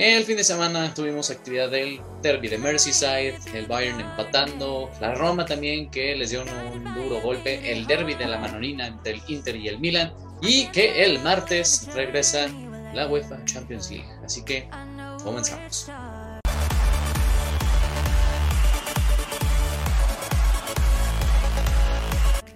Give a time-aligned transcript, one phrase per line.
[0.00, 5.44] El fin de semana tuvimos actividad del Derby de Merseyside, el Bayern empatando, la Roma
[5.44, 9.56] también que les dio un, duro golpe, el Derby de la Manonina entre el Inter
[9.56, 10.10] y el Milan
[10.40, 12.48] y que el martes regresa
[12.94, 14.08] la UEFA Champions League.
[14.24, 14.70] Así que
[15.22, 15.90] comenzamos.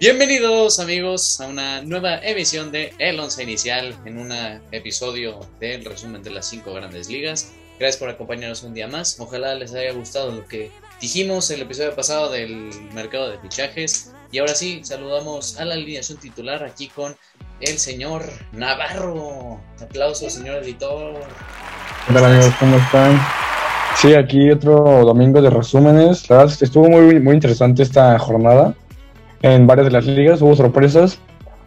[0.06, 4.30] Bienvenidos amigos a una nueva emisión de El Once Inicial en un
[4.70, 7.54] episodio del resumen de las cinco grandes ligas.
[7.78, 9.18] Gracias por acompañarnos un día más.
[9.18, 10.70] Ojalá les haya gustado lo que
[11.00, 14.12] dijimos el episodio pasado del mercado de fichajes.
[14.30, 17.16] Y ahora sí, saludamos a la alineación titular aquí con
[17.62, 19.58] el señor Navarro.
[19.80, 21.14] Aplausos, señor editor.
[22.10, 22.52] Hola amigos?
[22.60, 23.18] ¿Cómo están?
[23.96, 26.28] Sí, aquí otro domingo de resúmenes.
[26.28, 28.74] La verdad, estuvo muy, muy interesante esta jornada
[29.44, 31.18] en varias de las ligas, hubo sorpresas.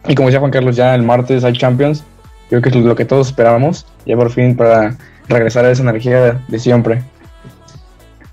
[0.08, 2.02] Y como decía Juan Carlos, ya el martes hay Champions.
[2.48, 4.96] Creo que es lo que todos esperábamos, ya por fin para
[5.28, 7.02] regresar a esa energía de, siempre.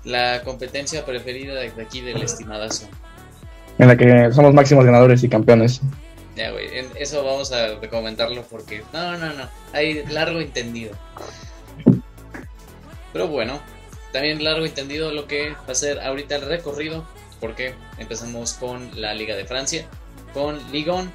[0.04, 2.88] La competencia preferida de aquí del estimadazo.
[3.78, 5.80] En la que somos máximos ganadores y campeones.
[6.34, 6.66] Ya, güey,
[6.98, 8.82] eso vamos a comentarlo porque.
[8.92, 9.44] No, no, no.
[9.72, 10.92] Hay largo entendido.
[13.12, 13.60] Pero bueno,
[14.12, 17.04] también largo entendido lo que va a ser ahorita el recorrido
[17.40, 19.86] porque empezamos con la Liga de Francia,
[20.32, 21.12] con Ligon.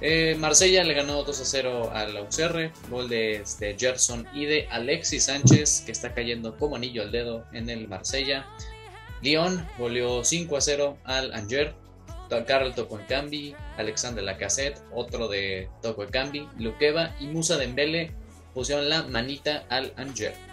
[0.00, 4.66] Eh, Marsella le ganó 2 a 0 al Auxerre, gol de este, Gerson y de
[4.70, 8.46] Alexis Sánchez, que está cayendo como anillo al dedo en el Marsella.
[9.22, 11.74] Lyon goleó 5 a 0 al Angers.
[12.46, 12.74] Carl
[13.06, 15.68] Cambi, Alexander Lacassette, otro de
[16.10, 18.12] Cambi, Luqueva y Musa Dembele
[18.54, 20.51] pusieron la manita al Angers.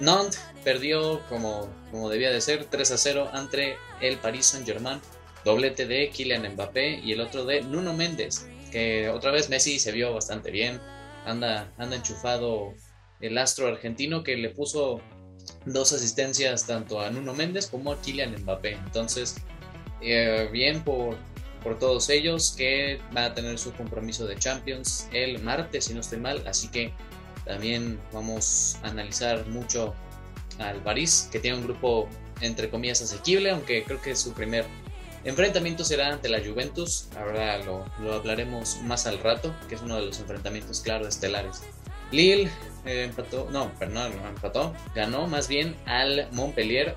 [0.00, 5.00] Nantes perdió como, como debía de ser 3 a 0 ante el Paris Saint Germain,
[5.44, 9.92] doblete de Kylian Mbappé y el otro de Nuno Méndez, que otra vez Messi se
[9.92, 10.80] vio bastante bien,
[11.24, 12.74] anda, anda enchufado
[13.20, 15.00] el astro argentino que le puso
[15.66, 19.36] dos asistencias tanto a Nuno Méndez como a Kylian Mbappé, entonces
[20.00, 21.16] eh, bien por,
[21.62, 26.00] por todos ellos que va a tener su compromiso de Champions el martes si no
[26.00, 26.92] estoy mal, así que
[27.50, 29.92] también vamos a analizar mucho
[30.58, 32.08] al París, que tiene un grupo
[32.40, 34.66] entre comillas asequible, aunque creo que su primer
[35.24, 37.08] enfrentamiento será ante la Juventus.
[37.18, 41.62] Ahora lo, hablaremos más al rato, que es uno de los enfrentamientos claros estelares.
[42.12, 42.48] Lille
[42.86, 46.96] eh, empató, no, perdón, no empató, ganó más bien al Montpellier.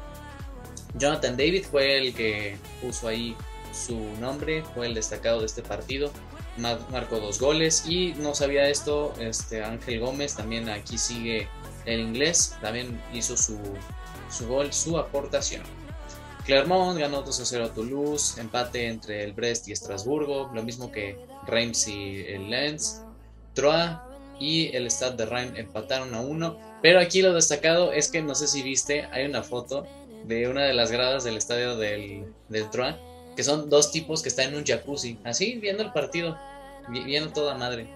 [0.96, 3.36] Jonathan David fue el que puso ahí
[3.72, 6.12] su nombre, fue el destacado de este partido
[6.58, 11.48] marcó dos goles y no sabía esto, este Ángel Gómez también aquí sigue
[11.86, 13.60] el inglés, también hizo su,
[14.30, 15.64] su gol, su aportación.
[16.46, 20.92] Clermont ganó 2 a 0 a Toulouse, empate entre el Brest y Estrasburgo, lo mismo
[20.92, 23.02] que Reims y el Lens.
[23.54, 23.98] Troyes
[24.40, 28.36] y el Stade de Reims empataron a 1, pero aquí lo destacado es que no
[28.36, 29.86] sé si viste, hay una foto
[30.26, 32.70] de una de las gradas del estadio del, del
[33.36, 36.38] que son dos tipos que están en un jacuzzi, así viendo el partido,
[36.90, 37.88] viendo toda madre.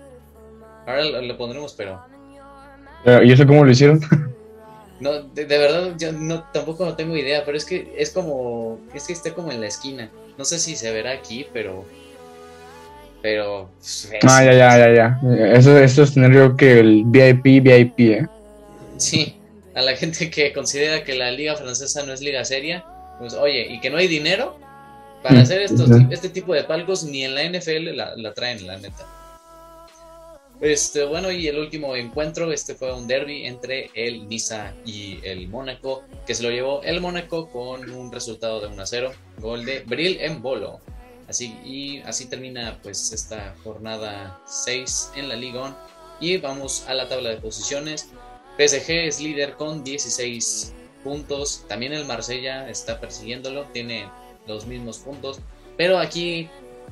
[0.86, 2.02] Ahora lo, pondremos, pero.
[3.24, 4.02] ¿Y eso cómo lo hicieron?
[5.00, 8.80] No, de, verdad, yo no, tampoco no tengo idea, pero es que es como.
[8.96, 10.10] Es que está como en la esquina.
[10.40, 11.86] No sé si se verá aquí, pero.
[13.22, 13.70] Pero.
[13.78, 15.20] Pues, ah, ya, ya, ya, ya.
[15.54, 18.28] Eso, eso es tener yo que el VIP, VIP, ¿eh?
[18.98, 19.38] Sí,
[19.76, 22.84] a la gente que considera que la liga francesa no es liga seria,
[23.20, 24.58] pues oye, y que no hay dinero,
[25.28, 29.06] para hacer estos, este tipo de palcos ni en la NFL la, traen, la neta.
[30.60, 35.48] Este, bueno, y el último encuentro, este fue un derby entre el Niza y el
[35.50, 39.66] Mónaco, que se lo llevó el Mónaco con un resultado de 1 a 0, gol
[39.66, 40.80] de Bril en bolo.
[41.28, 45.76] Así, y así termina pues esta jornada 6 en la Liga
[46.22, 48.10] Y vamos a la tabla de posiciones.
[48.58, 50.74] PSG es líder con 16
[51.04, 51.66] puntos.
[51.68, 54.10] También el Marsella está persiguiéndolo, tiene
[54.48, 55.40] los mismos puntos,
[55.78, 56.50] pero aquí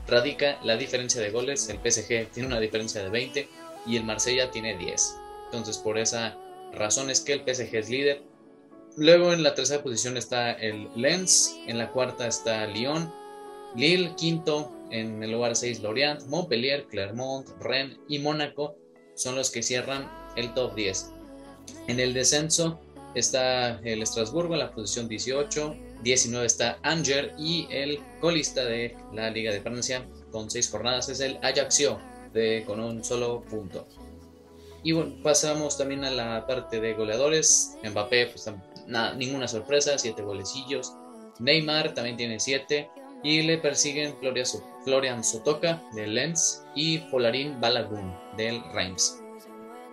[0.07, 1.69] radica la diferencia de goles.
[1.69, 3.49] El PSG tiene una diferencia de 20
[3.87, 5.15] y el Marsella tiene 10.
[5.45, 6.37] Entonces, por esa
[6.73, 8.23] razón es que el PSG es líder.
[8.97, 13.11] Luego en la tercera posición está el Lens, en la cuarta está Lyon,
[13.75, 18.77] Lille, quinto, en el lugar 6 Lorient, Montpellier, Clermont, Rennes y Mónaco
[19.15, 21.11] son los que cierran el top 10.
[21.87, 22.79] En el descenso
[23.15, 25.75] está el Estrasburgo en la posición 18,
[26.05, 31.19] 19 está Anger y el colista de la Liga de Francia con 6 jornadas es
[31.19, 31.99] el Ajaccio
[32.31, 33.87] de, con un solo punto.
[34.83, 37.75] Y bueno, pasamos también a la parte de goleadores.
[37.83, 38.47] Mbappé, pues
[39.17, 40.93] ninguna sorpresa, 7 golecillos.
[41.39, 42.87] Neymar también tiene 7.
[43.23, 44.15] Y le persiguen
[44.83, 49.23] Florian Sotoka del Lens y Polarín Balagun del Reims.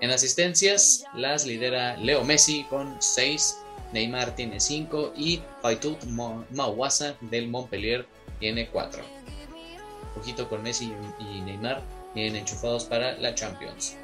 [0.03, 3.62] En asistencias las lidera Leo Messi con 6,
[3.93, 8.07] Neymar tiene 5 y Paitut Mawasa del Montpellier
[8.41, 9.03] tiene 4.
[10.19, 11.83] Ojito con Messi y Neymar,
[12.15, 13.97] bien enchufados para la Champions.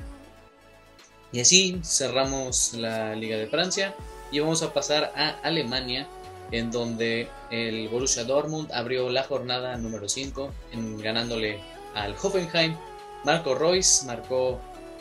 [1.32, 3.94] Y así cerramos la Liga de Francia
[4.30, 6.06] y vamos a pasar a Alemania,
[6.50, 10.50] en donde el Borussia Dortmund abrió la jornada número 5
[11.02, 11.60] ganándole
[11.94, 12.74] al Hoffenheim.
[13.24, 14.58] Marco Royce marcó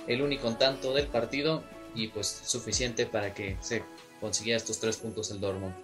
[0.08, 1.64] el único tanto del partido
[1.96, 3.84] y pues suficiente para que se
[4.20, 5.76] consiguiera estos tres puntos el Dortmund.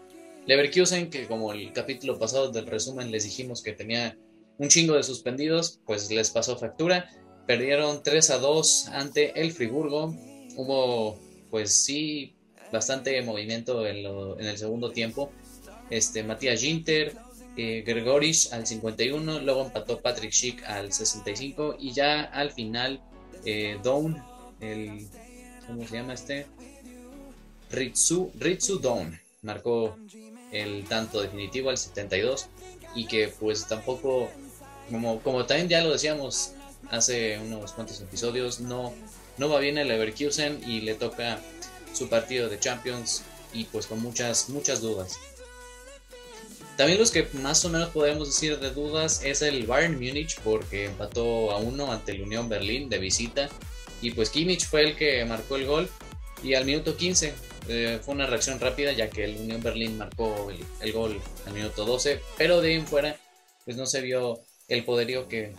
[0.45, 4.18] Leverkusen, que como el capítulo pasado del resumen les dijimos que tenía
[4.57, 7.09] un chingo de suspendidos, pues les pasó factura.
[7.47, 10.15] Perdieron 3 a 2 ante el Friburgo.
[10.56, 11.19] Hubo,
[11.50, 12.35] pues sí,
[12.71, 14.06] bastante movimiento en,
[14.39, 15.31] el segundo tiempo.
[15.89, 17.15] Este, Matías Ginter,
[17.56, 17.83] eh,
[18.51, 23.01] al 51, luego empató Patrick Schick al 65 y ya al final
[23.45, 24.21] eh, Down,
[24.59, 25.07] el,
[25.68, 26.47] ¿cómo se llama este?
[27.74, 29.98] Ritsu, Ritsu Down marcó
[30.52, 32.48] el tanto definitivo al 72
[32.96, 34.30] y que pues tampoco,
[34.90, 36.54] como, como también ya lo decíamos
[36.92, 38.94] hace unos cuantos episodios, no,
[39.38, 41.40] no va bien el Leverkusen y le toca
[41.94, 43.24] su partido de Champions
[43.54, 45.18] y pues con muchas, muchas dudas.
[46.78, 50.86] También los que más o menos podemos decir de dudas es el Bayern Múnich porque
[50.86, 53.50] empató a uno ante el Unión Berlín de visita
[54.02, 55.90] y pues Kimmich fue el que marcó el gol
[56.44, 57.34] y al minuto 15
[57.68, 60.51] eh, fue una reacción rápida ya que el Unión Berlín marcó
[60.81, 63.15] el, gol al minuto 12, pero de ahí en fuera
[63.65, 65.54] pues no se vio el poderío que,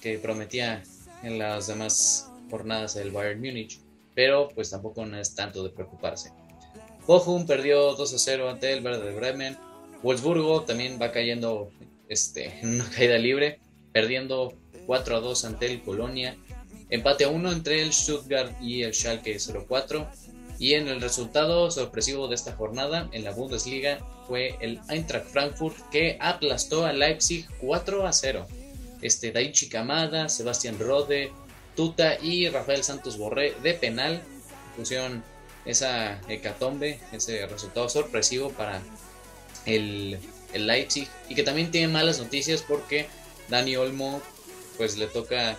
[0.00, 0.82] que prometía
[1.22, 3.80] en las demás jornadas del Bayern Múnich,
[4.14, 6.32] pero pues tampoco no es tanto de preocuparse.
[7.06, 9.58] Bochum perdió 2 a 0 ante el Verde de Bremen,
[10.02, 11.70] Wolfsburgo también va cayendo
[12.08, 13.58] este, en una caída libre,
[13.92, 14.54] perdiendo
[14.86, 16.36] 4 a 2 ante el Colonia,
[16.88, 20.08] empate a 1 entre el Stuttgart y el Schalke 04,
[20.60, 23.98] y en el resultado sorpresivo de esta jornada en la Bundesliga
[24.28, 28.46] fue el Eintracht Frankfurt que aplastó a Leipzig 4 a 0.
[29.00, 31.32] Este Daichi Kamada, Sebastián Rode,
[31.74, 34.22] Tuta y Rafael Santos Borré de penal
[34.76, 35.24] pusieron
[35.64, 38.82] esa hecatombe, ese resultado sorpresivo para
[39.64, 40.18] el,
[40.52, 43.06] el Leipzig y que también tiene malas noticias porque
[43.48, 44.20] Dani Olmo
[44.76, 45.56] pues le toca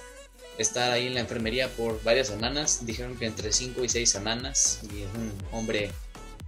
[0.61, 2.85] estar ahí en la enfermería por varias semanas.
[2.85, 4.81] Dijeron que entre 5 y 6 semanas.
[4.83, 5.91] Y es un hombre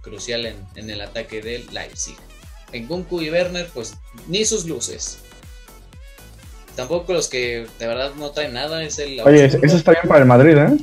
[0.02, 2.16] crucial en, el ataque del Leipzig.
[2.72, 3.94] En Kunku y Werner, pues
[4.28, 5.18] ni sus luces.
[6.76, 8.82] Tampoco los que de verdad no traen nada.
[8.82, 9.20] Es el.
[9.20, 10.76] Oye, eso está bien para el Madrid, ¿eh?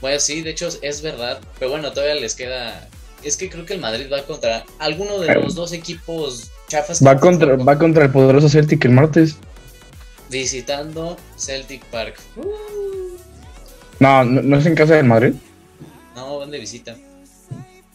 [0.00, 1.40] Pues sí, de hecho es verdad.
[1.58, 2.88] Pero bueno, todavía les queda.
[3.22, 7.04] Es que creo que el Madrid va contra alguno de los dos equipos chafas.
[7.04, 9.36] Va contra, va contra el poderoso Celtic el martes
[10.30, 12.16] visitando Celtic Park.
[14.00, 15.34] No, no, es en casa del Madrid.
[16.14, 16.96] No, van de visita.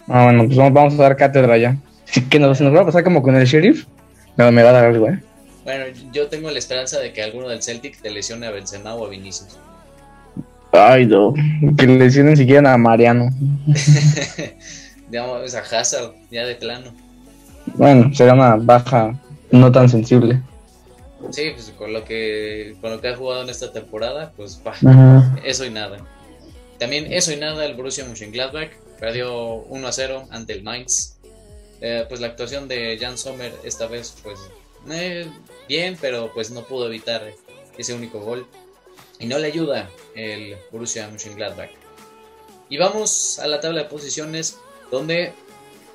[0.07, 1.77] Ah, bueno, pues vamos, a dar cátedra ya.
[2.29, 3.85] Que nos, nos va a pasar como con el sheriff.
[4.37, 5.21] No, me va a dar algo, ¿eh?
[5.63, 9.05] Bueno, yo tengo la esperanza de que alguno del Celtic te lesione a Benzema o
[9.05, 9.59] a Vinicius.
[10.71, 11.33] Ay, no.
[11.77, 13.29] Que lesionen siquiera a Mariano.
[15.09, 16.91] Digamos a Hazard, ya de plano.
[17.75, 19.15] Bueno, será una baja
[19.51, 20.41] no tan sensible.
[21.31, 24.61] Sí, pues con lo que con lo que ha jugado en esta temporada, pues
[25.43, 25.97] eso y nada.
[26.77, 31.17] También eso y nada el Borussia Mönchengladbach perdió 1 a 0 ante el Mainz.
[31.81, 34.39] Eh, pues la actuación de Jan Sommer esta vez pues
[34.89, 35.27] eh,
[35.67, 37.23] bien, pero pues no pudo evitar
[37.77, 38.45] ese único gol
[39.19, 41.71] y no le ayuda el Borussia Mönchengladbach.
[42.69, 44.57] Y vamos a la tabla de posiciones
[44.91, 45.33] donde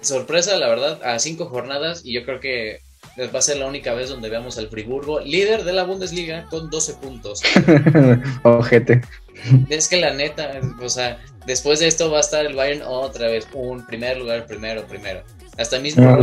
[0.00, 2.80] sorpresa la verdad a cinco jornadas y yo creo que
[3.18, 6.68] va a ser la única vez donde veamos al Friburgo, líder de la Bundesliga, con
[6.71, 7.42] 12 puntos.
[8.42, 9.02] Ojete.
[9.68, 13.28] Es que la neta, o sea, después de esto va a estar el Bayern otra
[13.28, 15.23] vez, un primer lugar, primero, primero.
[15.59, 16.18] Hasta mismo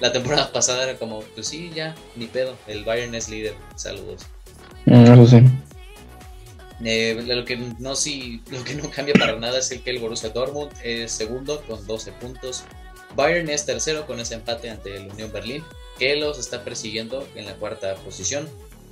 [0.00, 4.26] la temporada pasada era como, pues sí, ya, ni pedo, el Bayern es líder, saludos.
[4.86, 5.44] Mm, eso sí.
[6.84, 10.00] Eh, lo que no sí, lo que no cambia para nada es el que el
[10.00, 12.64] Borussia Dortmund es segundo con 12 puntos.
[13.14, 15.62] Bayern es tercero con ese empate ante el Unión Berlín
[16.02, 18.48] que los está persiguiendo en la cuarta posición.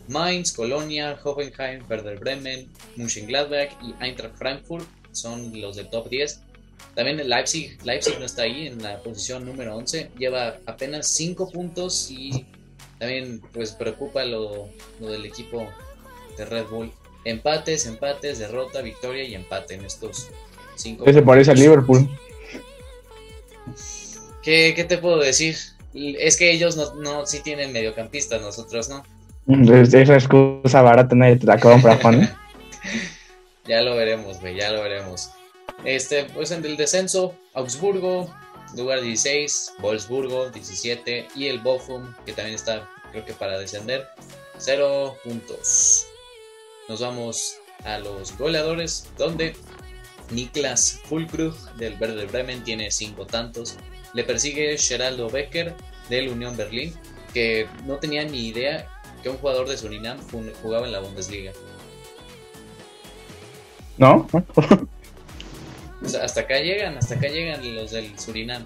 [0.06, 6.40] Mainz, Colonia, Hoffenheim, Werder Bremen, Mönchengladbach y Eintracht Frankfurt son los del top 10.
[6.94, 11.50] También el Leipzig, Leipzig no está ahí en la posición número 11, lleva apenas 5
[11.50, 12.46] puntos y
[13.00, 14.68] también pues preocupa lo,
[15.00, 15.66] del equipo
[16.38, 16.92] de Red Bull.
[17.24, 20.28] Empates, empates, derrota, victoria y empate en estos
[20.76, 22.08] 5 se parece al Liverpool?
[24.44, 25.56] ¿Qué, ¿Qué te puedo decir?
[25.94, 29.02] Es que ellos no, no sí tienen mediocampistas, nosotros no.
[29.82, 32.32] Esa excusa barata nadie te la compra, Juan.
[33.66, 35.30] ya lo veremos, güey, ya lo veremos.
[35.84, 38.32] Este, pues en el descenso, Augsburgo,
[38.76, 44.06] lugar 16, Wolfsburgo 17 y el Bochum, que también está, creo que para descender,
[44.58, 46.06] 0 puntos.
[46.88, 49.54] Nos vamos a los goleadores, donde
[50.30, 53.76] Niklas Fulkrug del Verde Bremen tiene 5 tantos.
[54.14, 55.74] Le persigue Geraldo Becker
[56.08, 56.94] del Unión Berlín,
[57.32, 58.86] que no tenía ni idea
[59.22, 60.18] que un jugador de Surinam
[60.62, 61.52] jugaba en la Bundesliga.
[63.98, 64.26] ¿No?
[66.22, 68.64] hasta acá llegan, hasta acá llegan los del Surinam.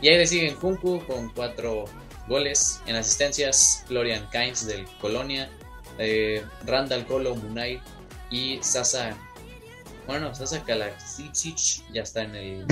[0.00, 1.84] Y ahí le siguen Kunku con 4
[2.28, 5.48] goles en asistencias, Florian Kainz del Colonia,
[5.98, 7.80] eh, Randall Colo Munay
[8.30, 9.14] y Sasa.
[10.06, 12.66] Bueno, Sasa Kalaksic ya está en el.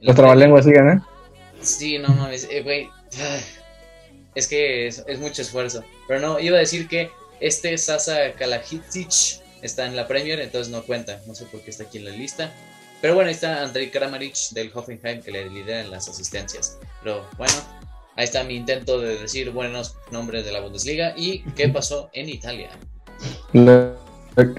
[0.00, 1.00] Los trabalenguas siguen, ¿eh?
[1.62, 2.90] Sí, no mames, eh, güey.
[4.34, 5.84] Es que es, mucho esfuerzo.
[6.08, 8.84] Pero no, iba a decir que este Sasa Kalajic
[9.62, 11.20] está en la Premier, entonces no cuenta.
[11.26, 12.52] No sé por qué está aquí en la lista.
[13.00, 16.78] Pero bueno, ahí está Andrei Kramaric del Hoffenheim que le lidera en las asistencias.
[17.02, 17.52] Pero bueno,
[18.16, 21.12] ahí está mi intento de decir buenos nombres de la Bundesliga.
[21.16, 22.70] ¿Y qué pasó en Italia?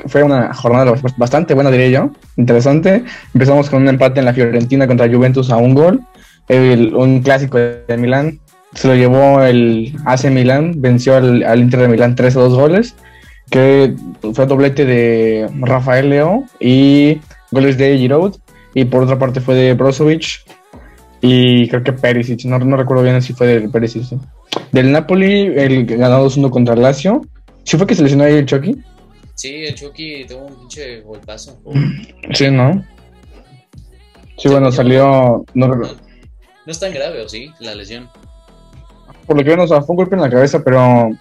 [0.08, 2.12] Fue una jornada bastante buena, diría yo.
[2.36, 3.04] Interesante.
[3.34, 6.06] Empezamos con un empate en la Fiorentina contra Juventus a un gol.
[6.50, 8.40] Un clásico de Milán
[8.76, 12.96] se lo llevó el AC Milán, venció al, Inter de Milán 3 a 2 goles,
[13.50, 13.96] que
[14.34, 17.20] fue doblete de Rafael Leo y
[17.52, 18.36] goles de Giroud,
[18.74, 20.44] y por otra parte fue de Brozovic
[21.22, 24.04] y creo que Perisic, no, no recuerdo bien si fue de Perisic.
[24.72, 27.22] Del Napoli, el ganado 2-1 contra Lazio.
[27.64, 28.76] ¿Sí fue que se lesionó ahí el Chucky?
[29.36, 31.62] Sí, el Chucky tuvo un pinche golpazo.
[32.34, 32.84] Sí, ¿no?
[34.38, 35.46] Sí, bueno, salió...
[35.54, 35.82] No,
[36.66, 37.52] no, es tan grave, ¿o sí?
[37.60, 38.10] La lesión
[39.26, 41.12] por lo que veo, o sea, fue un golpe en la cabeza, pero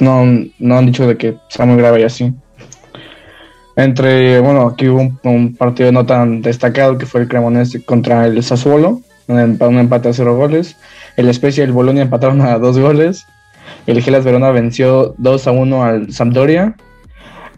[0.00, 0.24] no,
[0.58, 2.32] no han dicho de que sea muy grave y así.
[3.76, 8.42] Entre, bueno, aquí hubo un, partido no tan destacado que fue el Cremonese contra el
[8.42, 10.76] Sassuolo, un, empate a cero goles.
[11.16, 13.26] El Spezia y el Bolonia empataron a dos goles.
[13.86, 16.76] El Gelas Verona venció 2 a 1 al Sampdoria.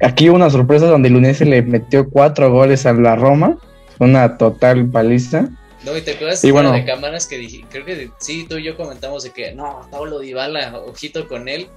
[0.01, 3.57] Aquí hubo una sorpresa donde el Udinese le metió cuatro goles a la Roma.
[3.99, 5.49] Una total paliza.
[5.85, 9.23] No, y te acuerdas de cámaras que dije, creo que sí, tú y yo comentamos
[9.23, 11.69] de que no, Pablo Dybala, ojito con él,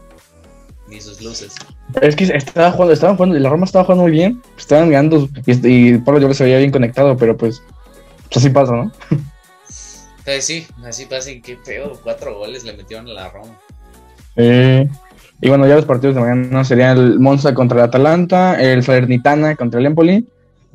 [0.87, 1.55] ni sus luces.
[2.01, 5.67] Es que estaba jugando, estaban jugando, la Roma estaba jugando muy bien, estaban ganando y,
[5.67, 7.61] y Pablo yo se veía bien conectado, pero pues,
[8.23, 8.91] pues así pasa, ¿no?
[10.25, 13.57] Pues sí, así pasa y qué feo, cuatro goles le metieron a la Roma.
[14.35, 14.87] Eh,
[15.41, 19.55] y bueno, ya los partidos de mañana serían el Monza contra el Atalanta, el Salernitana
[19.55, 20.27] contra el Empoli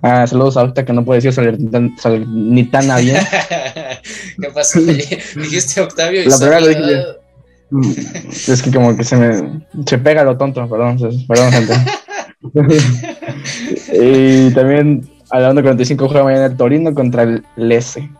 [0.06, 3.16] Ah, saludos a ahorita que no puede decir Salernitana bien.
[4.40, 4.78] ¿Qué pasó?
[4.82, 7.04] Dijiste Octavio y La primera lo dije
[7.70, 7.92] mm,
[8.52, 11.74] Es que como que se me se pega lo tonto, perdón, perdón gente.
[13.94, 18.10] y también a la 1.45 juega mañana el Torino contra el Lese.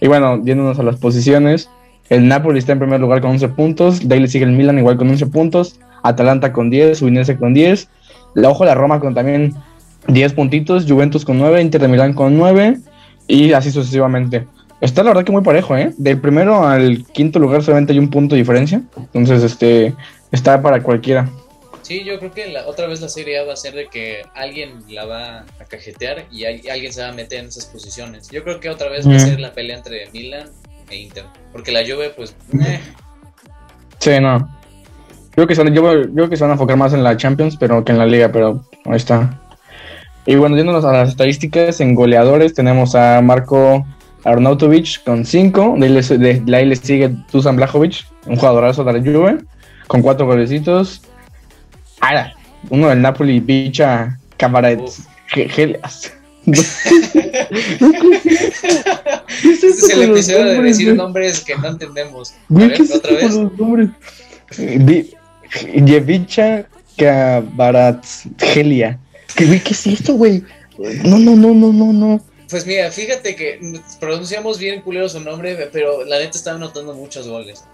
[0.00, 1.68] Y bueno, yéndonos a las posiciones,
[2.08, 4.78] el Napoli está en primer lugar con 11 puntos, de ahí le sigue el Milan
[4.78, 7.88] igual con 11 puntos, Atalanta con 10, Udinese con 10,
[8.34, 9.56] la ojo la Roma con también
[10.08, 12.78] 10 puntitos, Juventus con 9, Inter de Milán con 9
[13.28, 14.46] y así sucesivamente.
[14.80, 15.92] Está la verdad que muy parejo, ¿eh?
[15.96, 18.82] Del primero al quinto lugar solamente hay un punto de diferencia.
[18.96, 19.94] Entonces, este,
[20.32, 21.28] está para cualquiera.
[21.82, 24.22] Sí, yo creo que la, otra vez la Serie A va a ser de que
[24.34, 28.28] alguien la va a cajetear y alguien se va a meter en esas posiciones.
[28.28, 30.48] Yo creo que otra vez va a ser la pelea entre Milan
[30.90, 31.24] e Inter.
[31.52, 32.34] Porque la Juve, pues...
[32.60, 32.80] Eh.
[33.98, 34.48] Sí, no.
[35.30, 37.84] Creo que, yo, yo creo que se van a enfocar más en la Champions pero
[37.84, 39.41] que en la Liga, pero ahí está.
[40.26, 43.84] Y bueno, yéndonos a las estadísticas, en goleadores tenemos a Marco
[44.24, 49.38] Arnautovic con 5, de, ahí le sigue Tuzan Blajovic, un jugadorazo de la Juve,
[49.88, 51.02] con 4 golecitos.
[52.00, 52.32] Ah,
[52.70, 54.80] uno del Napoli, Bicha Camaret
[55.26, 56.12] Gelias.
[56.46, 56.60] este
[59.68, 62.34] es el episodio de decir nombres que no entendemos.
[62.48, 63.38] Ver, otra vez.
[65.84, 66.66] Yevicha
[68.38, 68.98] Gelia.
[69.34, 70.42] ¿Qué, ¿Qué es esto, güey?
[71.04, 72.20] No, no, no, no, no, no.
[72.50, 77.26] Pues mira, fíjate que pronunciamos bien culero su nombre, pero la neta estaba anotando muchos
[77.26, 77.64] goles.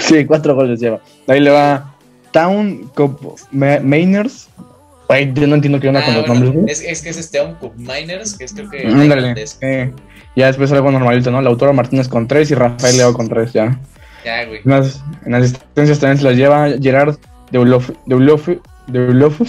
[0.00, 1.00] sí, cuatro goles lleva.
[1.26, 1.96] Ahí le va
[2.30, 4.48] Town Cup Miners.
[5.08, 6.80] Ay, yo no entiendo qué onda con ah, los nombres.
[6.80, 8.86] Es, es, que es este Town Cup Miners, que es creo que.
[8.86, 9.34] Ándale.
[9.62, 9.92] Eh,
[10.34, 11.38] ya después algo normalito, ¿no?
[11.38, 13.80] Autora Martínez con tres y Rafael Leo con tres, ya.
[14.24, 14.60] Ya, güey.
[14.64, 17.16] En las, en asistencias también se las lleva Gerard
[17.50, 18.48] de Ulof,
[18.88, 19.40] de ¿De Love?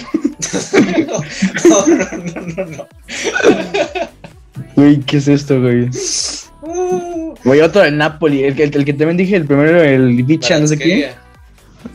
[1.70, 2.88] no, no, no, no, no.
[4.76, 5.90] Güey, ¿qué es esto, güey?
[7.44, 8.44] Güey, otro del Napoli.
[8.44, 11.12] El, el, el, que también dije, el primero, el Bicha, no sé qué.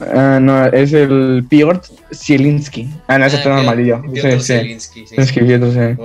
[0.00, 2.88] Ah, no, es el Piotr Zielinski.
[3.08, 4.02] Ah, no, ese ah, está.
[4.12, 5.14] Piotr Zielinski, sí.
[5.18, 6.02] Es que Piotr, sí.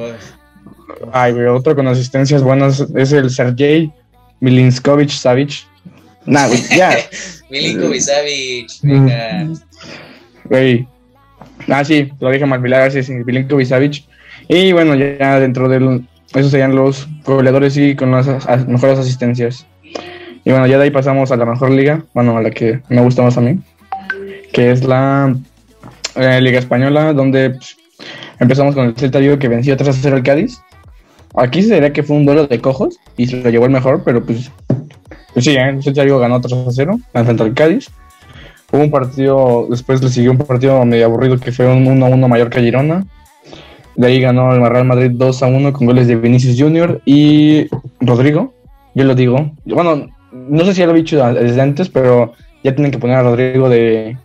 [1.13, 3.91] ay, güey, otro con asistencias buenas es el Sergey
[4.39, 5.65] Milinkovic Savic.
[6.25, 6.97] Nah, güey, ya.
[7.49, 9.47] Milinkovic Savic, venga.
[10.45, 10.87] Güey.
[11.67, 14.03] Ah, sí, lo dije mal, sí, sí, Milinkovic Savic.
[14.47, 16.01] Y bueno, ya dentro de
[16.33, 18.27] esos serían los goleadores y con las
[18.67, 19.65] mejores asistencias.
[20.45, 23.01] Y bueno, ya de ahí pasamos a la mejor liga, bueno, a la que me
[23.01, 23.59] gusta más a mí,
[24.53, 25.35] que es la
[26.15, 27.75] eh, Liga Española, donde pues,
[28.39, 30.61] empezamos con el Celta Vigo que venció 3 a 0 al Cádiz.
[31.35, 34.03] Aquí se diría que fue un duelo de cojos y se lo llevó el mejor,
[34.05, 34.49] pero pues,
[35.33, 35.69] pues sí, ¿eh?
[35.69, 37.89] el Celta Vigo ganó 3 a 0 frente al Cádiz.
[38.71, 42.09] Hubo un partido, después le siguió un partido medio aburrido que fue un 1 a
[42.09, 43.05] 1 mayor que Girona.
[43.95, 47.67] De ahí ganó el Real Madrid 2 a 1 con goles de Vinicius Junior y
[48.01, 48.53] Rodrigo.
[48.93, 49.51] Yo lo digo.
[49.65, 52.33] Bueno, no sé si ya lo he dicho desde antes, pero
[52.63, 54.17] ya tienen que poner a Rodrigo de,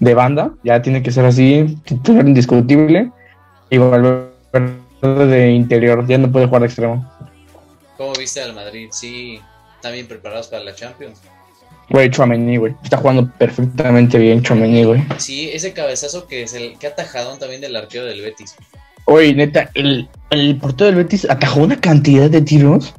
[0.00, 0.52] de banda.
[0.64, 3.10] Ya tiene que ser así, titular indiscutible.
[3.68, 4.32] Y volver
[5.02, 6.06] de interior.
[6.06, 7.10] Ya no puede jugar de extremo.
[7.96, 8.88] ¿Cómo viste al Madrid?
[8.90, 9.38] Sí,
[9.76, 11.20] están bien preparados para la Champions.
[11.90, 12.74] Güey, Chouameni, güey.
[12.82, 15.04] Está jugando perfectamente bien Chouameni, güey.
[15.18, 18.54] Sí, ese cabezazo que es el que atajadón también del arquero del Betis.
[19.04, 22.94] Oye, neta, el, el portero del Betis atajó una cantidad de tiros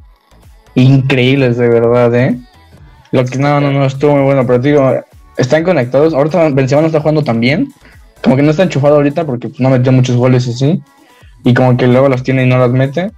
[0.75, 2.37] increíbles, de verdad, ¿eh?
[3.11, 4.91] Lo que no, no, no, estuvo muy bueno, pero digo,
[5.37, 6.13] están conectados.
[6.13, 7.71] Ahorita Benzema no está jugando tan bien.
[8.23, 10.81] Como que no está enchufado ahorita porque no metió muchos goles así.
[11.43, 13.11] Y como que luego los tiene y no las mete.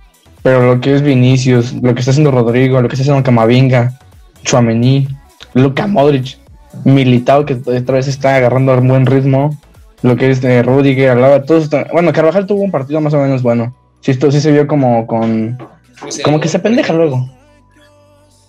[0.43, 3.99] Pero lo que es Vinicius, lo que está haciendo Rodrigo, lo que está haciendo Camavinga,
[4.43, 5.07] Chuamení,
[5.55, 6.37] Luka Modric,
[6.83, 9.57] Militao, que otra vez está agarrando un buen ritmo
[10.05, 13.41] lo que es de Rudiger, Alaba, todos Bueno, Carvajal tuvo un partido más o menos
[13.41, 13.75] bueno.
[14.01, 15.57] Sí, esto sí se vio como con...
[15.99, 17.27] Pues como que se pendeja luego.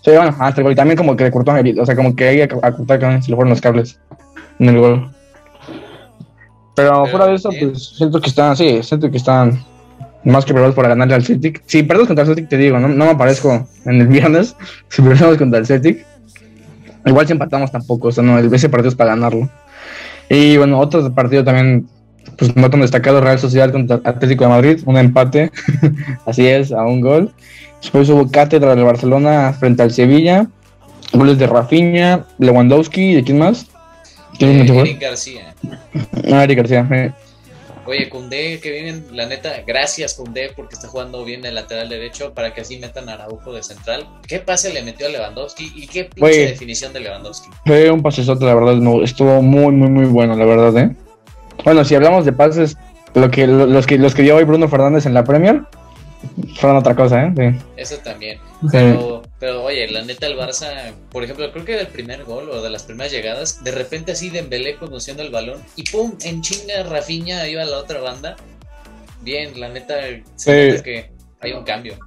[0.04, 0.76] Sí, bueno, hasta el gol.
[0.76, 3.50] También como que le cortó O sea, como que que acortar que se le fueron
[3.50, 3.98] los cables
[4.58, 5.10] en el gol.
[6.74, 9.64] Pero, fuera de eso, pues siento que están, sí, siento que están
[10.24, 11.62] más que preparados para ganarle al Celtic.
[11.64, 14.54] Si perdemos contra el Celtic, te digo, no, no me aparezco en el viernes.
[14.90, 16.04] Si perdemos contra el Celtic,
[17.06, 18.08] igual si empatamos tampoco.
[18.08, 19.48] O sea, no, ese partido es para ganarlo.
[20.28, 21.88] Y bueno, otro partido también,
[22.36, 25.52] pues no tan destacado, Real Sociedad contra Atlético de Madrid, un empate,
[26.26, 27.32] así es, a un gol.
[27.80, 30.48] Después hubo cátedra del Barcelona frente al Sevilla,
[31.12, 33.66] goles de Rafinha, Lewandowski, ¿de quién más?
[34.38, 35.54] ¿Quién eh, Eric García.
[36.32, 37.12] Ah, Eric García, eh.
[37.86, 42.34] Oye, Cundé, que vienen, la neta, gracias Cundé porque está jugando bien el lateral derecho
[42.34, 44.06] para que así metan a Araujo de central.
[44.26, 47.48] ¿Qué pase le metió a Lewandowski y qué pinche definición de Lewandowski?
[47.64, 50.96] Fue un pasesote, la verdad, estuvo muy, muy, muy bueno, la verdad, ¿eh?
[51.64, 52.76] Bueno, si hablamos de pases,
[53.14, 55.62] lo que, los, que, los que dio hoy Bruno Fernández en la Premier,
[56.56, 57.58] fueron otra cosa, ¿eh?
[57.76, 58.38] Eso también.
[58.70, 62.62] Pero, pero, oye, la neta, el Barça, por ejemplo, creo que del primer gol o
[62.62, 66.82] de las primeras llegadas, de repente así Dembélé conduciendo el balón y pum, en chinga
[66.84, 68.36] Rafinha iba a la otra banda.
[69.22, 69.94] Bien, la neta,
[70.36, 71.98] se que hay un cambio.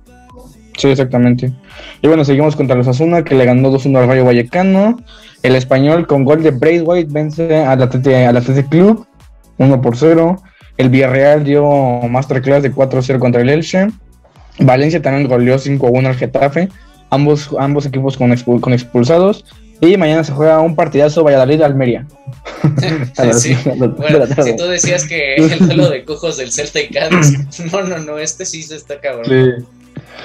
[0.77, 1.51] Sí, exactamente.
[2.01, 4.97] Y bueno, seguimos contra los Asuna, que le ganó 2-1 al Rayo Vallecano.
[5.43, 9.05] El español con gol de Braithwaite vence al Athletic, Club,
[9.57, 10.41] 1 por 0.
[10.77, 11.65] El Villarreal dio
[12.09, 13.87] masterclass de 4-0 contra el Elche.
[14.59, 16.69] Valencia también goleó 5-1 al Getafe.
[17.09, 19.45] Ambos, ambos equipos con, con expulsados.
[19.81, 22.05] Y mañana se juega un partidazo Valladolid-Almería.
[23.39, 23.55] sí.
[23.65, 27.37] bueno, si tú decías que el duelo de cojos del Celta y Cádiz,
[27.71, 29.65] no, no, no, este sí se está cabrón.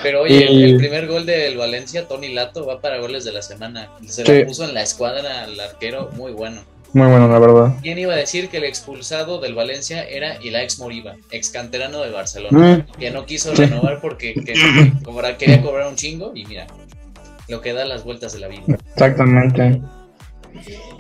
[0.02, 3.90] Pero oye, el, primer gol del Valencia, Tony Lato, va para goles de la semana.
[4.06, 6.62] Se lo puso en la escuadra al arquero, muy bueno.
[6.94, 7.74] Muy bueno, la verdad.
[7.82, 12.12] ¿Quién iba a decir que el expulsado del Valencia era Ilaix Moriba, ex canterano del
[12.12, 12.98] Barcelona, mm.
[13.00, 14.34] que no quiso renovar porque
[15.38, 16.68] quería cobrar un chingo y mira,
[17.48, 18.62] lo que da las vueltas de la vida.
[18.92, 19.82] Exactamente.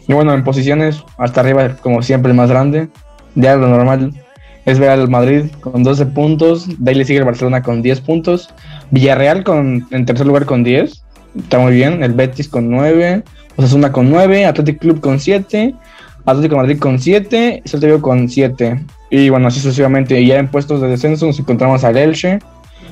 [0.08, 2.88] Y bueno, en posiciones, hasta arriba, como siempre, el más grande.
[3.36, 4.12] Ya lo normal
[4.64, 6.66] es ver al Madrid con 12 puntos.
[6.76, 8.52] De ahí le sigue el Barcelona con 10 puntos.
[8.90, 11.04] Villarreal con, en tercer lugar con 10.
[11.38, 12.02] Está muy bien.
[12.02, 13.22] El Betis con 9.
[13.56, 15.74] Osasuna con 9, Athletic Club con 7,
[16.26, 18.84] Atlético Madrid con 7, Celta Vigo con 7.
[19.10, 20.20] Y bueno, así sucesivamente.
[20.20, 22.38] Y ya en puestos de descenso nos encontramos al Elche,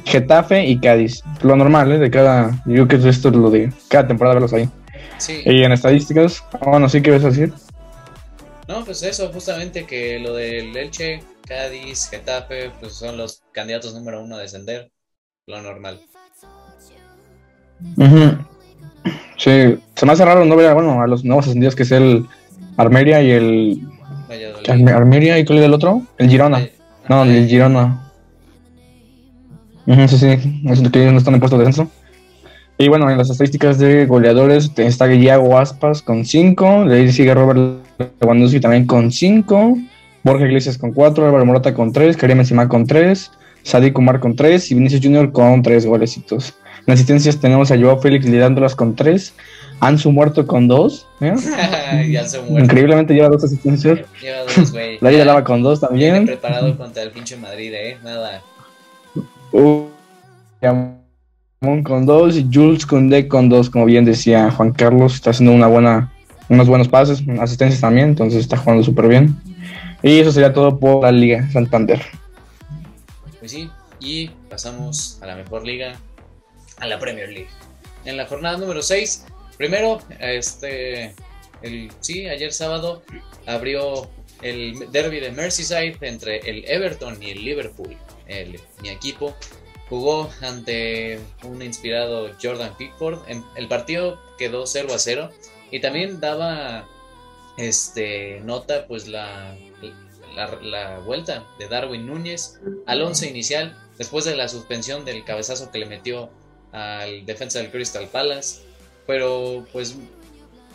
[0.04, 1.22] Getafe y Cádiz.
[1.42, 1.98] Lo normal, ¿eh?
[1.98, 2.50] De cada.
[2.66, 4.68] Yo creo que esto es lo de cada temporada verlos ahí.
[5.18, 5.40] Sí.
[5.44, 7.52] Y en estadísticas, bueno, ¿sí qué ves decir?
[8.68, 14.22] No, pues eso, justamente que lo del Elche, Cádiz, Getafe, pues son los candidatos número
[14.22, 14.90] uno a descender.
[15.46, 16.00] Lo normal.
[17.96, 18.52] Uh
[19.36, 22.26] Sí, se me hace raro no ver bueno, a los nuevos ascendidos que es el
[22.76, 23.88] Armeria y el.
[24.88, 26.02] Armeria y cuál es el otro?
[26.18, 26.66] El Girona.
[27.08, 28.10] No, el Girona.
[29.86, 31.90] sí, sí, es que no están en puesto de descenso.
[32.78, 37.34] Y bueno, en las estadísticas de goleadores está Guillermo Aspas con 5, de ahí sigue
[37.34, 37.80] Robert
[38.20, 39.78] Lewandowski también con 5,
[40.24, 43.30] Borja Iglesias con 4, Álvaro Morata con 3, Karim Benzema con 3,
[43.62, 46.54] Sadik Kumar con 3 y Vinicius Junior con 3 golecitos.
[46.86, 49.34] En asistencias tenemos a Joao Félix liderándolas con 3.
[49.80, 51.06] Ansu muerto con 2.
[51.22, 51.34] ¿eh?
[52.50, 54.00] Increíblemente lleva 2 asistencias.
[54.22, 54.98] Lleva 2, güey.
[55.00, 56.12] La Lava con 2 también.
[56.12, 57.96] Viene preparado contra el pinche Madrid, eh.
[58.04, 58.42] Nada.
[59.52, 59.86] Uh,
[61.84, 65.14] con 2 y Jules Koundé con 2, como bien decía Juan Carlos.
[65.14, 66.12] Está haciendo una buena,
[66.48, 69.36] unos buenos pases, asistencias también, entonces está jugando súper bien.
[70.02, 72.00] Y eso sería todo por la Liga Santander.
[73.42, 76.00] Pues sí, y pasamos a la mejor liga,
[76.76, 77.48] a la Premier League.
[78.04, 79.24] En la jornada número 6,
[79.58, 81.12] primero, este,
[81.60, 83.02] el, sí, ayer sábado
[83.44, 84.08] abrió
[84.42, 87.96] el derby de Merseyside entre el Everton y el Liverpool.
[88.28, 89.34] El, mi equipo
[89.88, 93.28] jugó ante un inspirado Jordan Pickford.
[93.56, 95.30] El partido quedó 0 a 0
[95.72, 96.88] y también daba
[97.56, 99.56] este nota pues la,
[100.34, 105.78] la, vuelta de Darwin Núñez al 11 inicial después de la suspensión del cabezazo que
[105.78, 106.30] le metió
[106.72, 108.62] al defensa del Crystal Palace.
[109.06, 109.96] Pero pues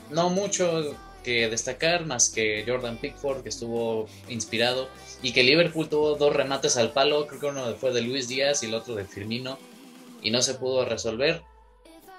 [0.10, 4.88] no mucho que destacar más que Jordan Pickford que estuvo inspirado
[5.22, 8.64] y que Liverpool tuvo dos remates al palo, creo que uno fue de Luis Díaz
[8.64, 9.58] y el otro de Firmino
[10.22, 11.42] y no se pudo resolver.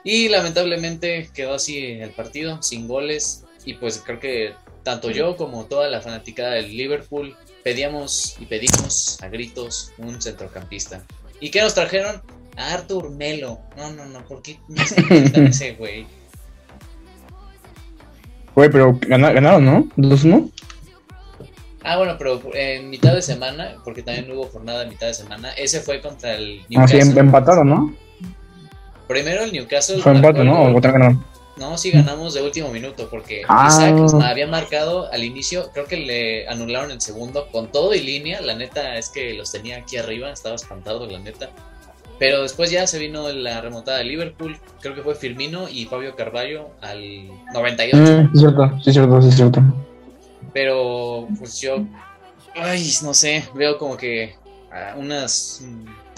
[0.05, 4.55] Y lamentablemente quedó así el partido, sin goles y pues creo que
[4.89, 11.03] tanto yo como toda la fanaticada del Liverpool pedíamos y pedimos a gritos un centrocampista.
[11.43, 12.23] ¿Y qué nos trajeron?
[12.57, 13.59] A Arthur Melo.
[13.77, 16.07] No, no, no, ¿por qué no ese güey?
[18.55, 19.85] Güey, pero ganaron, ¿no?
[19.99, 20.51] ¿2-1?
[21.83, 25.51] Ah, bueno, pero en mitad de semana, porque también hubo jornada en mitad de semana,
[25.53, 27.01] ese fue contra el Newcastle.
[27.03, 27.95] Ah, sí, empataron, ¿no?
[29.07, 30.01] Primero el Newcastle.
[30.01, 30.63] Fue empate, ¿no?
[30.63, 31.23] ¿O ganaron?
[31.59, 33.67] No, sí ganamos de último minuto, porque ah.
[33.69, 38.41] Isaac había marcado al inicio, creo que le anularon el segundo con todo y línea.
[38.41, 41.51] La neta es que los tenía aquí arriba, estaba espantado, la neta.
[42.19, 44.57] Pero después ya se vino la remontada de Liverpool.
[44.81, 47.97] Creo que fue Firmino y Fabio Carballo al 98.
[47.97, 49.63] Mm, sí, cierto, sí, cierto, sí, cierto.
[50.53, 51.85] Pero, pues yo,
[52.57, 54.35] ay, no sé, veo como que
[54.73, 55.65] ah, unas,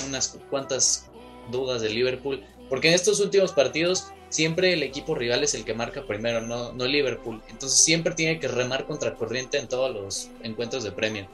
[0.06, 1.10] unas cuantas
[1.50, 2.42] dudas de Liverpool.
[2.70, 6.72] Porque en estos últimos partidos siempre el equipo rival es el que marca primero, no,
[6.72, 7.42] no Liverpool.
[7.50, 11.28] Entonces siempre tiene que remar contra corriente en todos los encuentros de premio.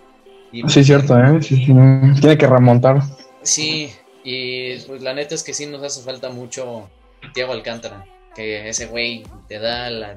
[0.51, 1.39] Y, sí, cierto, ¿eh?
[1.41, 3.03] Tiene que remontar.
[3.43, 3.93] Sí,
[4.25, 6.91] y pues la neta es que sí nos hace falta mucho
[7.33, 8.05] Thiago Alcántara,
[8.35, 10.17] que ese güey te da la,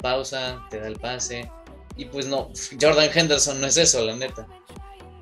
[0.00, 1.50] pausa, te da el pase.
[1.96, 4.46] Y pues no, Jordan Henderson no es eso, la neta.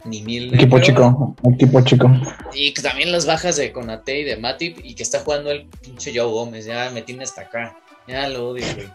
[0.07, 0.55] Ni mil.
[0.55, 2.11] Equipo chico, equipo chico.
[2.55, 6.12] Y también las bajas de Conate y de Matip y que está jugando el pinche
[6.14, 7.77] Joe Gómez, ya me tiene hasta acá.
[8.07, 8.88] Ya lo odio, güey.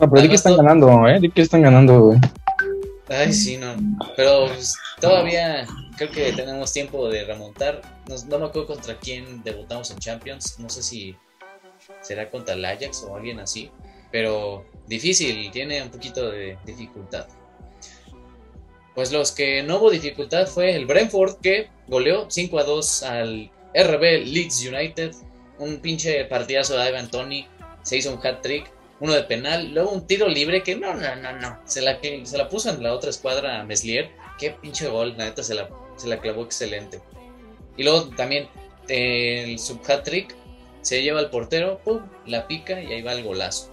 [0.00, 1.20] No, pero di que están ganando, ¿eh?
[1.20, 2.18] Di que están ganando, güey.
[3.08, 3.74] Ay, sí, no.
[4.16, 7.80] Pero pues, todavía creo que tenemos tiempo de remontar.
[8.08, 10.58] No, me acuerdo contra quién debutamos en Champions.
[10.58, 11.16] No sé si
[12.00, 13.70] será contra el Ajax o alguien así.
[14.10, 17.26] Pero difícil, tiene un poquito de dificultad.
[18.94, 23.50] Pues los que no hubo dificultad fue el Brentford que goleó 5 a 2 al
[23.74, 25.12] RB Leeds United.
[25.58, 27.46] Un pinche partidazo de Ivan Tony.
[27.82, 31.16] Se hizo un hat trick uno de penal, luego un tiro libre que no, no,
[31.16, 34.88] no, no, se la, se la puso en la otra escuadra a Meslier, qué pinche
[34.88, 37.00] gol, la neta se la, se la clavó excelente.
[37.76, 38.48] Y luego también
[38.88, 40.34] el sub hat trick
[40.80, 43.70] se lleva al portero, pum, la pica y ahí va el golazo.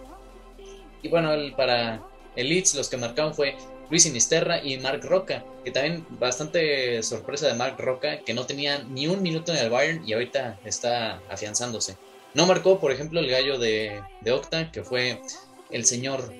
[1.03, 2.03] Y bueno, para
[2.35, 3.55] el Leeds los que marcaron fue
[3.91, 8.79] Luis Sinisterra y Mark Roca, que también bastante sorpresa de Mark Roca, que no tenía
[8.83, 11.97] ni un minuto en el Bayern y ahorita está afianzándose.
[12.33, 15.21] No marcó, por ejemplo, el gallo de, de Octa, que fue
[15.71, 16.33] el señor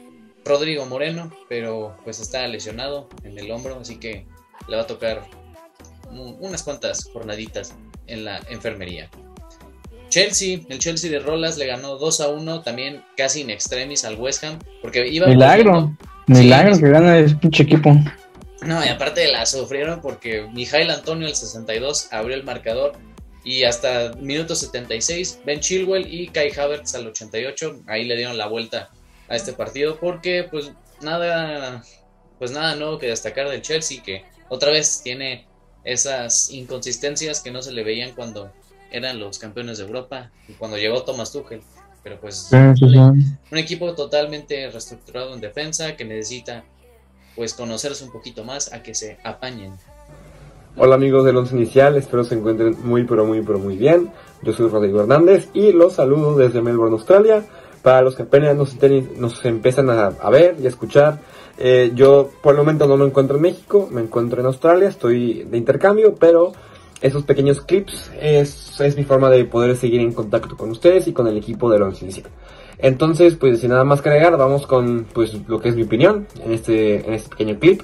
[0.45, 4.25] Rodrigo Moreno, pero pues está lesionado en el hombro, así que
[4.69, 5.27] le va a tocar
[6.09, 7.75] unas cuantas jornaditas
[8.07, 9.09] en la enfermería.
[10.11, 14.15] Chelsea, el Chelsea de Rolas le ganó 2 a 1, también casi in extremis al
[14.15, 15.95] West Ham, porque iba Milagro,
[16.27, 17.95] milagro que gana ese pinche equipo.
[18.61, 22.93] No, y aparte la sufrieron porque Mijail Antonio el 62 abrió el marcador
[23.43, 28.47] y hasta minuto 76, Ben Chilwell y Kai Havertz al 88, ahí le dieron la
[28.47, 28.89] vuelta
[29.29, 31.83] a este partido porque pues nada,
[32.37, 35.47] pues nada nuevo que destacar del Chelsea que otra vez tiene
[35.85, 38.51] esas inconsistencias que no se le veían cuando
[38.91, 41.61] eran los campeones de Europa y cuando llegó Thomas Tuchel.
[42.03, 46.63] Pero pues un equipo totalmente reestructurado en defensa que necesita
[47.35, 49.73] pues conocerse un poquito más a que se apañen
[50.77, 54.09] Hola amigos del Once Inicial, espero se encuentren muy pero muy pero muy bien.
[54.41, 57.43] Yo soy Rodrigo Hernández y los saludo desde Melbourne, Australia.
[57.81, 58.77] Para los que apenas nos,
[59.17, 61.19] nos empiezan a, ver y a escuchar,
[61.57, 65.43] Eh, yo por el momento no me encuentro en México, me encuentro en Australia, estoy
[65.43, 66.53] de intercambio, pero
[67.01, 71.13] esos pequeños clips es, es mi forma de poder seguir en contacto con ustedes y
[71.13, 72.27] con el equipo de Inicial.
[72.77, 76.27] Entonces, pues sin nada más que agregar, vamos con pues lo que es mi opinión
[76.43, 77.81] en este, en este pequeño clip.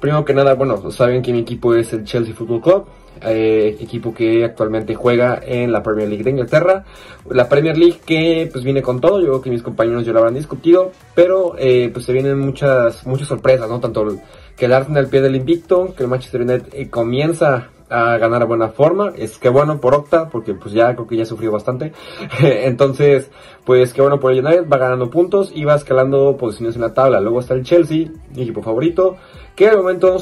[0.00, 2.84] Primero que nada, bueno, saben que mi equipo es el Chelsea Football Club,
[3.24, 6.84] eh, equipo que actualmente juega en la Premier League de Inglaterra.
[7.30, 10.18] La Premier League que pues viene con todo, yo creo que mis compañeros ya lo
[10.18, 13.78] habrán discutido, pero eh, pues se vienen muchas, muchas sorpresas, ¿no?
[13.78, 14.16] Tanto
[14.56, 18.46] que el Arsenal pie del invicto, que el Manchester United eh, comienza a ganar a
[18.46, 19.12] buena forma.
[19.16, 21.92] Es que bueno por Octa, porque pues ya creo que ya sufrió bastante.
[22.40, 23.30] Entonces,
[23.64, 26.94] pues que bueno por el United, va ganando puntos y va escalando posiciones en la
[26.94, 27.20] tabla.
[27.20, 29.16] Luego está el Chelsea, mi equipo favorito,
[29.54, 30.18] que de momento no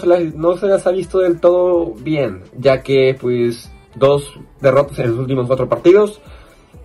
[0.56, 5.46] se, las, ha visto del todo bien, ya que pues dos derrotas en los últimos
[5.46, 6.20] cuatro partidos.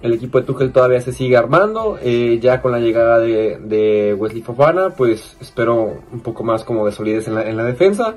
[0.02, 1.98] El equipo de Tuchel todavía se sigue armando.
[2.00, 6.92] Eh, ya con la llegada de, Wesley Fofana, pues espero un poco más como de
[6.92, 8.16] solidez en la defensa.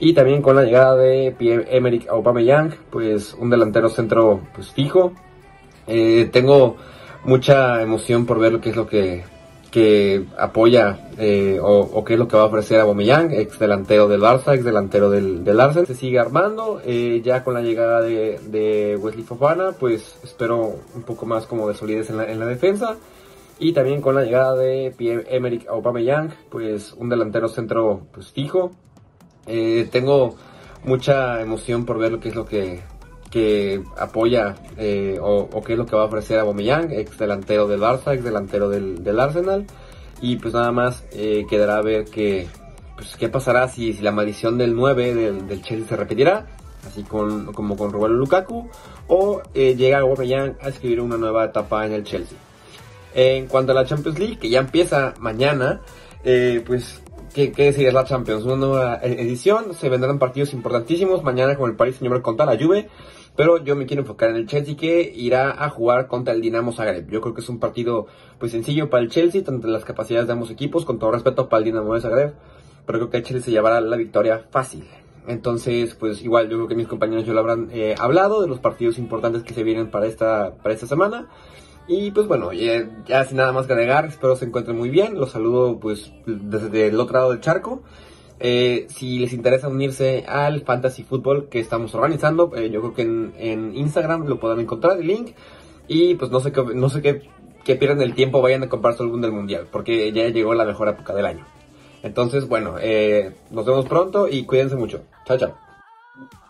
[0.00, 5.12] Y también con la llegada de Pierre Emerick Aubameyang, pues un delantero centro pues fijo.
[5.86, 6.76] Eh, tengo
[7.24, 9.24] mucha emoción por ver lo que es lo que,
[9.70, 14.06] que apoya eh, o, o, qué es lo que va a ofrecer Aubameyang, ex delantero
[14.06, 15.86] del Barça, ex delantero del, del Arsenal.
[15.86, 21.02] Se sigue armando, eh, ya con la llegada de, de, Wesley Fofana, pues espero un
[21.02, 22.96] poco más como de solidez en la, en la defensa.
[23.60, 28.70] Y también con la llegada de Pierre Emerick Aubameyang, pues un delantero centro pues fijo.
[29.48, 30.36] Eh, tengo
[30.84, 32.82] mucha emoción por ver lo que es lo que,
[33.30, 37.66] que apoya eh, o, qué es lo que va a ofrecer a Aubameyang, ex delantero
[37.66, 39.66] del Barça, ex delantero del, Arsenal.
[40.20, 42.46] Y pues nada más eh, quedará a ver que,
[42.96, 46.46] pues, qué pasará si, la maldición del 9 del, del, Chelsea se repetirá,
[46.86, 48.68] así con, como con Romelu Lukaku,
[49.06, 52.36] o llega Aubameyang a escribir una nueva etapa en el Chelsea.
[53.14, 55.80] En cuanto a la Champions League, que ya empieza mañana,
[56.66, 57.00] pues
[57.38, 57.86] ¿Qué, ¿Qué, decir?
[57.86, 59.72] Es la Champions, una nueva edición.
[59.72, 61.22] Se vendrán partidos importantísimos.
[61.22, 62.88] Mañana con el Paris Saint-Germain contra la Juve.
[63.36, 66.72] Pero yo me quiero enfocar en el Chelsea que irá a jugar contra el Dinamo
[66.72, 67.08] Zagreb.
[67.08, 68.08] Yo creo que es un partido
[68.40, 71.58] pues sencillo para el Chelsea, tanto las capacidades de ambos equipos, con todo respeto para
[71.58, 72.34] el Dinamo de Zagreb.
[72.84, 74.88] Pero creo que el Chelsea se llevará la victoria fácil.
[75.28, 78.58] Entonces, pues igual yo creo que mis compañeros ya lo habrán eh, hablado de los
[78.58, 81.28] partidos importantes que se vienen para esta, para esta semana.
[81.88, 85.18] Y pues bueno, ya, sin nada más que agregar, espero se encuentren muy bien.
[85.18, 87.82] Los saludo pues desde el otro lado del charco.
[88.40, 93.02] Eh, si les interesa unirse al Fantasy Football que estamos organizando, eh, yo creo que
[93.02, 95.30] en, Instagram lo puedan encontrar el link.
[95.88, 97.22] Y pues no sé qué, no sé qué,
[97.64, 100.66] que pierdan el tiempo, vayan a comprar su álbum del mundial, porque ya llegó la
[100.66, 101.46] mejor época del año.
[102.02, 105.02] Entonces, bueno, eh, nos vemos pronto y cuídense mucho.
[105.26, 105.56] Chao, chao.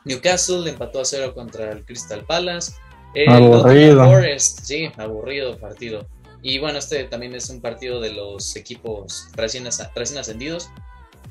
[0.05, 2.73] Newcastle empató a cero contra el Crystal Palace.
[3.15, 4.05] El aburrido.
[4.05, 6.07] Forest, sí, aburrido partido.
[6.43, 10.71] Y bueno, este también es un partido de los equipos recién, recién ascendidos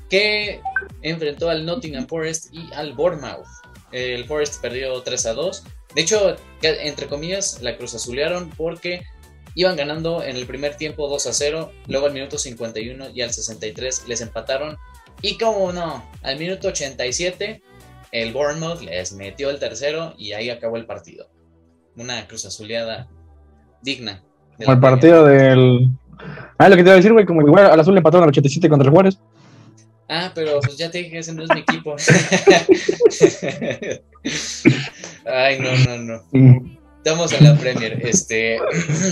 [0.08, 0.60] que
[1.02, 3.46] enfrentó al Nottingham Forest y al Bournemouth.
[3.92, 5.64] El Forest perdió 3 a 2.
[5.94, 9.02] De hecho, entre comillas, la cruz azulearon porque
[9.54, 11.72] iban ganando en el primer tiempo 2 a 0.
[11.86, 14.76] Luego al minuto 51 y al 63 les empataron.
[15.22, 17.62] Y como no, al minuto 87
[18.12, 21.28] el Bournemouth les metió el tercero y ahí acabó el partido
[21.98, 23.08] una cruz azuleada
[23.82, 24.22] digna.
[24.56, 25.90] Como el partido del.
[26.56, 28.30] Ah, lo que te iba a decir, güey, como igual al azul le empataron al
[28.30, 29.18] 87 contra el Juárez.
[30.08, 31.94] Ah, pero pues ya te dije, ese no es mi equipo.
[35.26, 36.22] Ay, no, no, no.
[36.96, 38.00] Estamos en la Premier.
[38.06, 38.58] Este.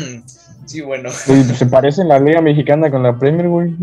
[0.66, 1.10] sí, bueno.
[1.10, 3.74] Se parece la Liga Mexicana con la Premier, güey.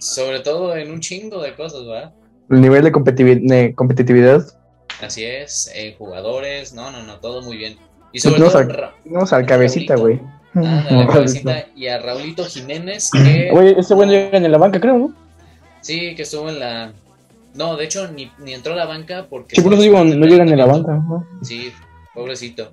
[0.00, 2.14] Sobre todo en un chingo de cosas, ¿verdad?
[2.50, 3.40] El nivel de, competitividad.
[3.42, 4.42] De competitividad.
[5.02, 7.76] Así es, en jugadores, no, no, no, todo muy bien.
[8.12, 10.20] Y sobre no, todo, al, no, al cabecita, güey.
[10.54, 13.10] Ah, cabecita y a Raulito Jiménez.
[13.12, 15.14] Que, Oye, este güey llega en la banca, creo, ¿no?
[15.80, 16.92] Sí, que estuvo en la.
[17.54, 19.56] No, de hecho, ni, ni entró a la banca porque.
[19.56, 20.92] Sí, por eso digo, no llegan en la banca.
[20.92, 21.26] ¿no?
[21.42, 21.72] Sí,
[22.14, 22.72] pobrecito.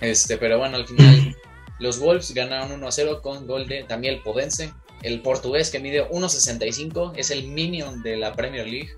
[0.00, 1.36] Este, pero bueno, al final,
[1.78, 4.72] los Wolves ganaron 1 a 0 con gol de Daniel Podense.
[5.02, 8.90] El portugués que mide 1.65 es el minion de la Premier League.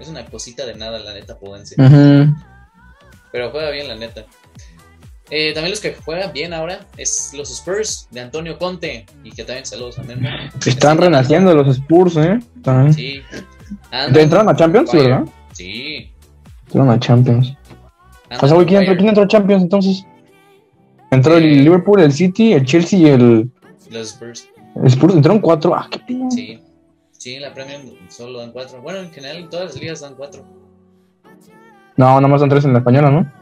[0.00, 1.76] Es una cosita de nada, la neta, Podense.
[1.78, 2.36] Uh -huh.
[3.32, 4.26] Pero juega bien, la neta.
[5.30, 9.42] Eh, también los que juegan bien ahora es los Spurs de Antonio Conte y que
[9.44, 10.28] también saludos a Memo.
[10.64, 12.38] Están renaciendo los Spurs, ¿eh?
[12.56, 12.92] Están...
[12.94, 13.20] Sí.
[13.90, 15.10] Andan, ¿Entraron a Champions, Bayern.
[15.24, 15.32] verdad?
[15.52, 16.12] Sí.
[16.66, 17.56] Entraron a Champions.
[18.30, 18.96] Andan O sea, güey, ¿quién entró, Bayern.
[18.98, 20.06] ¿quién entró a Champions entonces?
[21.10, 21.38] Entró Eh.
[21.38, 23.50] el Liverpool, el City, el Chelsea y el
[23.90, 24.48] Los Spurs.
[24.84, 25.14] Spurs.
[25.14, 25.74] Entraron cuatro.
[25.74, 26.30] Ah, qué pedo.
[26.30, 26.60] Sí.
[27.10, 28.80] Sí, la Premier solo dan cuatro.
[28.82, 30.44] Bueno, en general en todas las ligas dan cuatro.
[31.96, 33.32] No, nomás dan tres en la española, ¿no?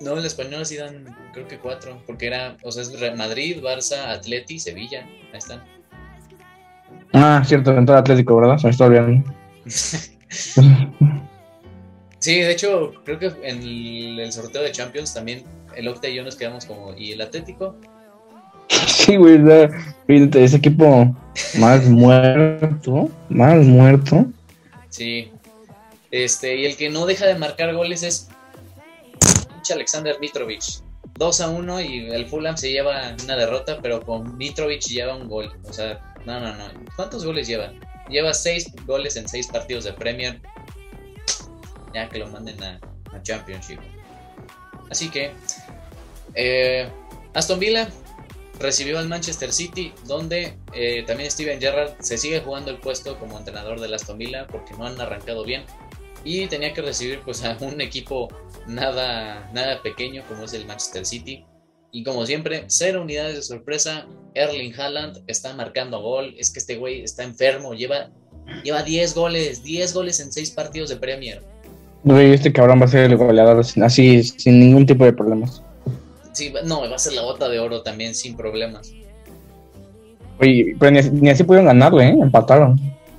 [0.00, 2.00] No, el español sí dan, creo que cuatro.
[2.06, 5.06] Porque era, o sea, es Madrid, Barça, Atleti, Sevilla.
[5.32, 5.62] Ahí están.
[7.12, 8.58] Ah, cierto, entró Atlético, ¿verdad?
[8.58, 9.34] Se me está olvidando.
[12.18, 13.62] sí, de hecho, creo que en
[14.20, 15.44] el, sorteo de Champions también
[15.76, 17.74] el Octa y yo nos quedamos como, ¿y el Atlético?
[18.86, 19.40] Sí, güey,
[20.06, 21.14] ese equipo
[21.58, 24.26] más muerto, más muerto.
[24.90, 25.30] Sí.
[26.10, 28.28] Este, y el que no deja de marcar goles es
[29.70, 30.62] Alexander Mitrovic.
[31.18, 35.28] 2 a 1 y el Fulham se lleva una derrota, pero con Mitrovic lleva un
[35.28, 35.52] gol.
[35.64, 36.64] O sea, no, no, no.
[36.94, 37.72] ¿Cuántos goles lleva?
[38.08, 40.40] Lleva 6 goles en 6 partidos de Premier.
[41.92, 42.80] Ya que lo manden a,
[43.22, 43.80] Championship.
[44.90, 45.32] Así que,
[46.34, 46.88] eh,
[47.34, 47.88] Aston Villa
[48.60, 53.38] recibió al Manchester City, donde eh, también Steven Gerrard se sigue jugando el puesto como
[53.38, 55.64] entrenador del Aston Villa porque no han arrancado bien
[56.24, 58.28] y tenía que recibir pues a un equipo
[58.68, 61.44] nada, nada pequeño como es el Manchester City.
[61.90, 64.06] Y como siempre, cero unidades de sorpresa.
[64.34, 66.34] Erling Haaland está marcando gol.
[66.38, 67.72] Es que este güey está enfermo.
[67.72, 68.10] Lleva,
[68.62, 69.64] lleva 10 goles.
[69.64, 71.42] 10 goles en 6 partidos de Premier.
[72.04, 75.62] Güey, este cabrón va a ser el goleador así, sin ningún tipo de problemas.
[76.32, 78.92] Sí, no, va a ser la bota de oro también, sin problemas.
[80.40, 82.16] Oye, pero ni, ni así pudieron ganarle, ¿eh?
[82.20, 82.78] Empataron.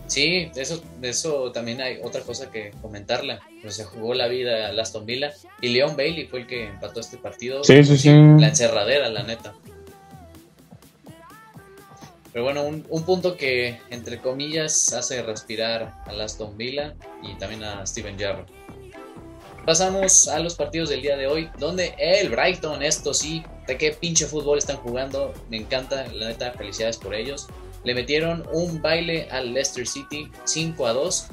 [0.09, 3.39] Sí, eso, eso también hay otra cosa que comentarla.
[3.61, 6.99] Pues se jugó la vida a Aston Villa y Leon Bailey fue el que empató
[6.99, 7.63] este partido.
[7.63, 8.09] Sí, sí, sí.
[8.09, 9.53] La encerradera, la neta.
[12.33, 17.85] Pero bueno, un, punto que entre comillas hace respirar a Aston Villa y también a
[17.85, 18.47] Steven Gerrard.
[19.65, 23.91] Pasamos a los partidos del día de hoy, donde el Brighton, esto sí, de qué
[23.91, 27.47] pinche fútbol están jugando, me encanta, la neta, felicidades por ellos
[27.83, 31.27] le metieron un baile al Leicester City 5 a 2.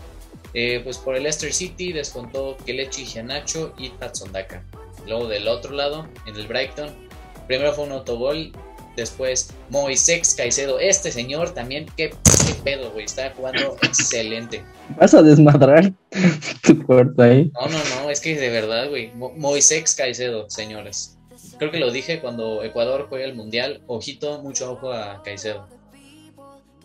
[0.54, 4.62] Eh, pues por el Leicester City descontó Kelechi Gianacho y Tatsondaka.
[5.06, 6.90] Luego del otro lado, en el Brighton,
[7.46, 8.52] primero fue un autogol,
[8.96, 10.80] después Moisés Caicedo.
[10.80, 12.12] Este señor también, qué,
[12.64, 14.64] pedo, güey, está jugando excelente.
[14.98, 15.92] Vas a desmadrar
[16.62, 17.50] tu puerta ahí.
[17.54, 19.12] No, no, no, es que de verdad, güey.
[19.14, 21.18] Moisés Caicedo, señores.
[21.58, 23.82] Creo que lo dije cuando Ecuador juega el Mundial.
[23.86, 25.68] Ojito, mucho ojo a Caicedo.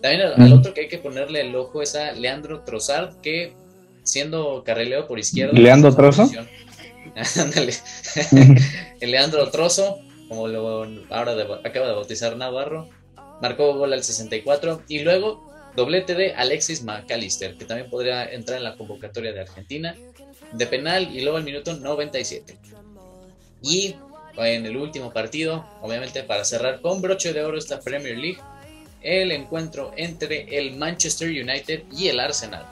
[0.01, 3.53] También al, otro que hay que ponerle el ojo es a Leandro Trozard, que
[4.03, 5.53] siendo carrilero por izquierda.
[5.53, 6.23] ¿Leandro Trozo?
[7.39, 7.73] Ándale.
[8.99, 11.33] el Leandro Trozo, como lo ahora
[11.63, 12.89] acaba de bautizar Navarro,
[13.41, 18.63] marcó gol al 64 y luego doblete de Alexis McAllister, que también podría entrar en
[18.63, 19.95] la convocatoria de Argentina,
[20.51, 22.57] de penal y luego al minuto 97.
[23.61, 23.95] Y
[24.37, 28.39] en el último partido, obviamente para cerrar con broche de oro esta Premier League,
[29.01, 32.65] el encuentro entre el Manchester United y el Arsenal.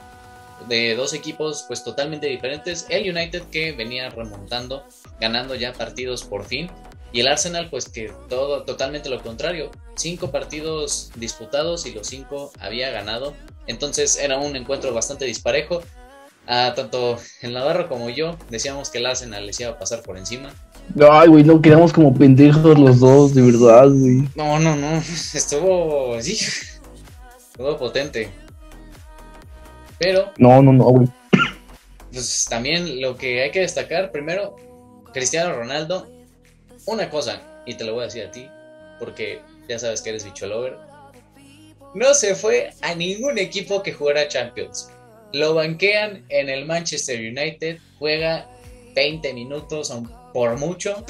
[0.68, 2.86] De dos equipos pues totalmente diferentes.
[2.90, 4.86] El United que venía remontando,
[5.20, 6.70] ganando ya partidos por fin.
[7.12, 9.72] Y el Arsenal pues que todo totalmente lo contrario.
[9.96, 13.34] Cinco partidos disputados y los cinco había ganado.
[13.68, 15.82] Entonces era un encuentro bastante disparejo.
[16.48, 20.18] a tanto el Navarro como yo decíamos que el Arsenal les iba a pasar por
[20.18, 20.54] encima.
[21.10, 24.28] Ay, güey, no quedamos como pendejos los dos, de verdad, güey.
[24.36, 24.98] No, no, no.
[25.34, 26.22] Estuvo.
[26.22, 26.34] Sí.
[27.52, 28.30] Estuvo potente.
[30.00, 30.32] Pero.
[30.38, 31.08] No, no, no, güey.
[32.12, 34.56] Pues también lo que hay que destacar, primero,
[35.14, 36.08] Cristiano Ronaldo.
[36.86, 38.48] Una cosa, y te lo voy a decir a ti,
[38.98, 40.78] porque ya sabes que eres bicho lover.
[41.94, 44.90] No se fue a ningún equipo que jugara Champions.
[45.34, 48.50] Lo banquean en el Manchester United, juega
[48.96, 49.92] 20 minutos,
[50.34, 51.04] por mucho.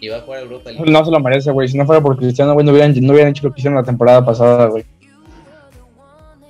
[0.00, 0.90] Y va a jugar Europa League.
[0.90, 1.68] No se lo merece, güey.
[1.68, 3.84] Si no fuera por Cristiano, güey, no hubieran, no hubieran hecho lo que hicieron la
[3.84, 4.84] temporada pasada, güey.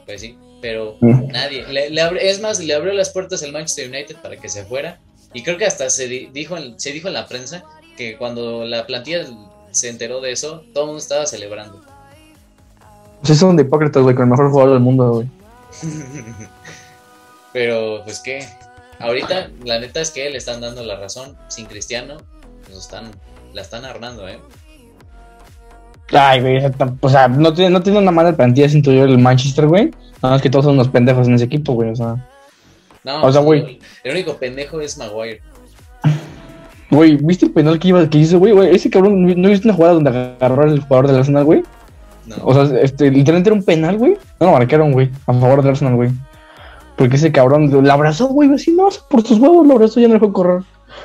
[0.07, 1.29] Pues sí, pero mm.
[1.29, 1.67] nadie.
[1.69, 5.01] Le, es más, le abrió las puertas el Manchester United para que se fuera.
[5.33, 7.65] Y creo que hasta se dijo, se dijo en la prensa
[7.97, 9.27] que cuando la plantilla
[9.71, 11.81] se enteró de eso, todo el mundo estaba celebrando.
[13.23, 15.29] Pues son de hipócritas, güey, con el mejor jugador del mundo, güey.
[17.53, 18.47] pero, pues qué,
[19.01, 21.37] Ahorita, la neta es que le están dando la razón.
[21.49, 22.19] Sin Cristiano,
[22.65, 23.11] pues están,
[23.55, 24.39] la están armando, ¿eh?
[26.13, 26.61] Ay, güey,
[27.01, 29.91] o sea, no tiene, no tiene una mala plantilla sin yo el Manchester, güey.
[30.23, 32.29] Nada más que todos son unos pendejos en ese equipo, güey, o sea.
[33.05, 33.79] No, o sea, güey.
[34.05, 35.41] El, único pendejo es Maguire.
[36.91, 38.75] Güey, ¿viste el penal que, iba, que hizo, güey?
[38.75, 41.63] Ese cabrón, ¿no viste una jugada donde agarró al jugador del Arsenal, güey?
[42.27, 42.35] No.
[42.43, 44.19] O sea, este, literalmente era un penal, güey.
[44.41, 46.11] No lo marcaron, güey, a favor del Arsenal, güey.
[47.01, 50.13] Porque ese cabrón lo abrazó, güey, así, no, por tus huevos lo abrazó, ya no
[50.13, 50.65] dejó correr.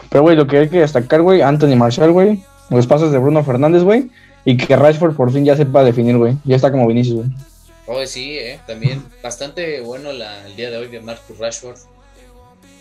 [0.10, 3.42] Pero, güey, lo que hay que destacar, güey, Anthony Marshall, güey, los pasos de Bruno
[3.46, 4.12] Fernández, güey,
[4.44, 6.36] y que Rashford por fin ya sepa definir, güey.
[6.44, 7.30] Ya está como Vinicius, güey.
[7.88, 11.78] Oh, sí, eh, también bastante bueno la, el día de hoy de Marcus Rashford.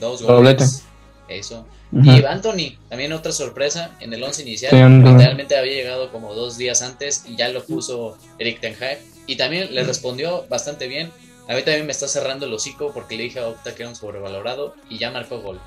[0.00, 0.82] Dos goles.
[1.28, 1.64] Eso.
[1.92, 5.04] Y Anthony, también otra sorpresa en el 11 inicial.
[5.04, 8.98] Literalmente había llegado como dos días antes y ya lo puso Eric Ten Hag.
[9.28, 11.12] Y también le respondió bastante bien.
[11.48, 13.90] A mí también me está cerrando el hocico porque le dije a Octa que era
[13.90, 15.60] un sobrevalorado y ya marcó gol.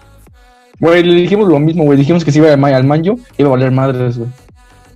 [0.79, 1.97] Güey, le dijimos lo mismo, güey.
[1.97, 4.29] Dijimos que si iba al manjo, iba a valer madres, güey.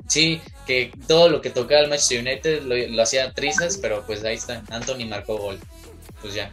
[0.08, 4.36] Sí, que todo lo que tocaba el Manchester United lo, hacía trizas, pero pues ahí
[4.36, 4.64] está.
[4.70, 5.60] Anthony marcó gol.
[6.22, 6.52] Pues ya.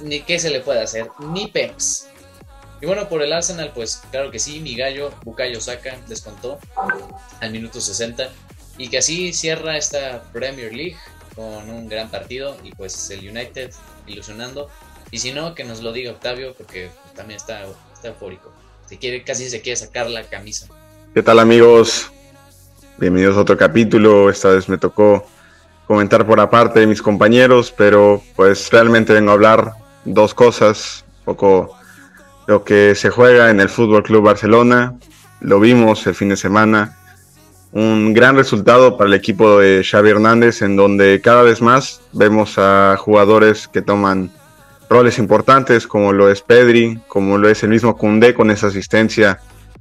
[0.00, 2.08] Ni qué se le puede hacer, ni pex.
[2.80, 6.58] Y bueno, por el Arsenal, pues claro que sí, mi gallo, Bukayo Saka, descontó
[7.40, 8.28] al minuto 60.
[8.78, 10.96] Y que así cierra esta Premier League
[11.38, 12.56] con un gran partido.
[12.64, 13.70] Y pues el United
[14.08, 14.68] ilusionando.
[15.12, 17.64] Y si no, que nos lo diga Octavio, porque también está
[17.94, 18.52] está eufórico.
[18.86, 20.66] Se quiere, casi se quiere sacar la camisa.
[21.14, 22.10] ¿Qué tal amigos?
[22.98, 24.30] Bienvenidos a otro capítulo.
[24.30, 25.26] Esta vez me tocó
[25.86, 29.72] comentar por aparte de mis compañeros, pero pues realmente vengo a hablar
[30.04, 31.04] dos cosas.
[31.20, 31.76] Un poco
[32.46, 34.94] lo que se juega en el Fútbol Club Barcelona.
[35.40, 36.97] Lo vimos el fin de semana.
[37.72, 42.58] Un gran resultado para el equipo de Xavi Hernández, en donde cada vez más vemos
[42.58, 44.30] a jugadores que toman
[44.88, 49.40] roles importantes como lo es Pedri, como lo es el mismo Kunde con esa asistencia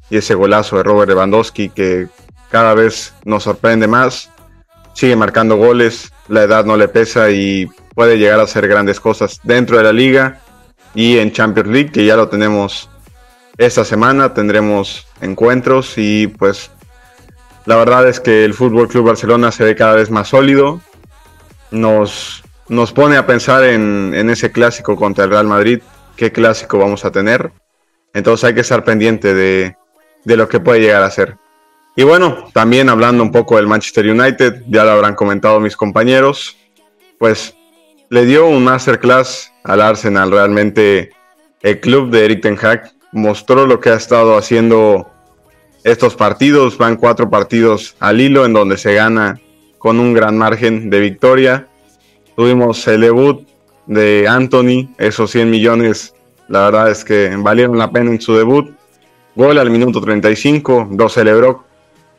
[0.09, 2.07] y ese golazo de Robert Lewandowski que
[2.51, 4.29] cada vez nos sorprende más.
[4.93, 9.39] Sigue marcando goles, la edad no le pesa y puede llegar a hacer grandes cosas
[9.43, 10.41] dentro de la liga
[10.93, 12.89] y en Champions League, que ya lo tenemos
[13.57, 16.71] esta semana, tendremos encuentros y pues
[17.67, 20.81] la verdad es que el Fútbol Club Barcelona se ve cada vez más sólido.
[21.69, 25.79] Nos nos pone a pensar en, ese clásico contra el Real Madrid,
[26.15, 27.51] qué clásico vamos a tener.
[28.13, 29.75] Entonces hay que estar pendiente de,
[30.25, 31.37] lo que puede llegar a ser.
[31.95, 36.57] Y bueno, también hablando un poco del Manchester United, ya lo habrán comentado mis compañeros,
[37.17, 37.55] pues
[38.09, 40.31] le dio un masterclass al Arsenal.
[40.31, 41.11] Realmente
[41.61, 45.09] el club de Eric Ten Hag mostró lo que ha estado haciendo
[45.87, 46.77] estos partidos.
[46.77, 49.39] Van cuatro partidos al hilo en donde se gana
[49.77, 51.67] con un gran margen de victoria.
[52.35, 53.47] Tuvimos el debut
[53.85, 56.13] de Anthony, esos 100 millones,
[56.49, 58.71] la verdad es que valieron la pena en su debut.
[59.35, 61.63] Gol al minuto 35, lo celebró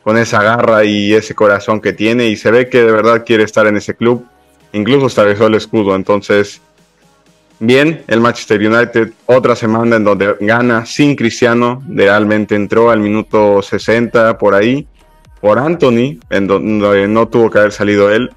[0.02, 3.44] con esa garra y ese corazón que tiene y se ve que de verdad quiere
[3.44, 4.24] estar en ese club.
[4.72, 6.62] Incluso estableció el escudo, entonces
[7.60, 13.62] bien, el Manchester United otra semana en donde gana sin Cristiano, realmente entró al minuto
[13.62, 14.86] 60 por ahí,
[15.40, 18.30] por Anthony, en donde no tuvo que haber salido él,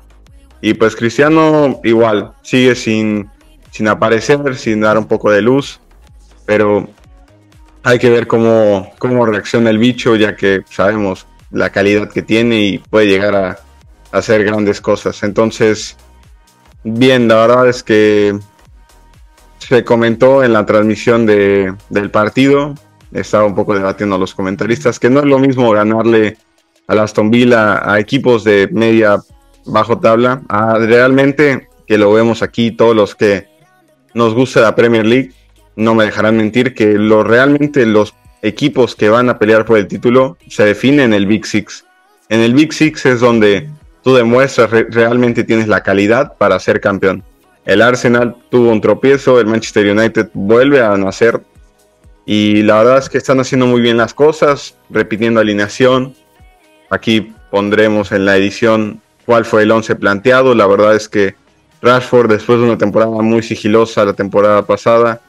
[0.62, 3.30] y pues Cristiano igual, sigue sin,
[3.72, 5.80] sin aparecer, sin dar un poco de luz,
[6.46, 6.88] pero
[7.84, 12.62] hay que ver cómo, cómo reacciona el bicho, ya que sabemos la calidad que tiene
[12.62, 13.60] y puede llegar a,
[14.12, 15.24] hacer grandes cosas.
[15.24, 15.98] Entonces,
[16.84, 18.38] bien, la verdad es que
[19.72, 22.76] se comentó en la transmisión de, del partido,
[23.14, 26.36] estaba un poco debatiendo a los comentaristas, que no es lo mismo ganarle
[26.90, 29.22] a Aston Villa a equipos de media
[29.66, 30.42] bajo tabla.
[30.78, 33.48] Realmente, que lo vemos aquí, todos los que
[34.14, 35.32] nos gusta la Premier League,
[35.78, 39.88] no me dejarán mentir que lo, realmente los equipos que van a pelear por el
[39.88, 41.86] título se definen en el Big Six.
[42.28, 43.70] En el Big Six es donde
[44.04, 47.24] tú demuestras realmente tienes la calidad para ser campeón.
[47.66, 51.42] El Arsenal tuvo un tropiezo, el Manchester United vuelve a nacer
[52.26, 56.16] y la verdad es que están haciendo muy bien las cosas, repitiendo alineación.
[56.90, 60.56] Aquí pondremos en la edición cuál fue el 11 planteado.
[60.56, 61.36] La verdad es que
[61.82, 65.22] Rashford, después de una temporada muy sigilosa la temporada pasada,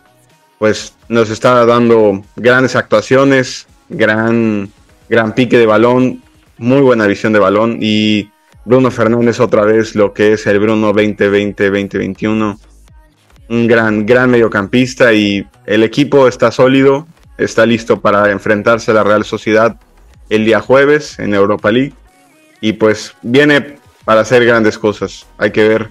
[0.58, 4.70] pues nos está dando grandes actuaciones, gran,
[5.08, 6.22] gran pique de balón,
[6.58, 8.30] muy buena visión de balón y
[8.64, 12.58] Bruno Fernández otra vez lo que es el Bruno 2020-2021.
[13.48, 17.06] Un gran, gran mediocampista y el equipo está sólido,
[17.38, 19.76] está listo para enfrentarse a la Real Sociedad
[20.30, 21.92] el día jueves en Europa League.
[22.60, 25.26] Y pues viene para hacer grandes cosas.
[25.38, 25.88] Hay que ver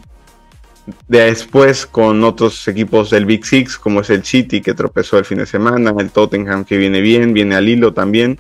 [1.08, 5.40] después con otros equipos del Big Six, como es el City que tropezó el fin
[5.40, 8.40] de semana, el Tottenham que viene bien, viene al hilo también.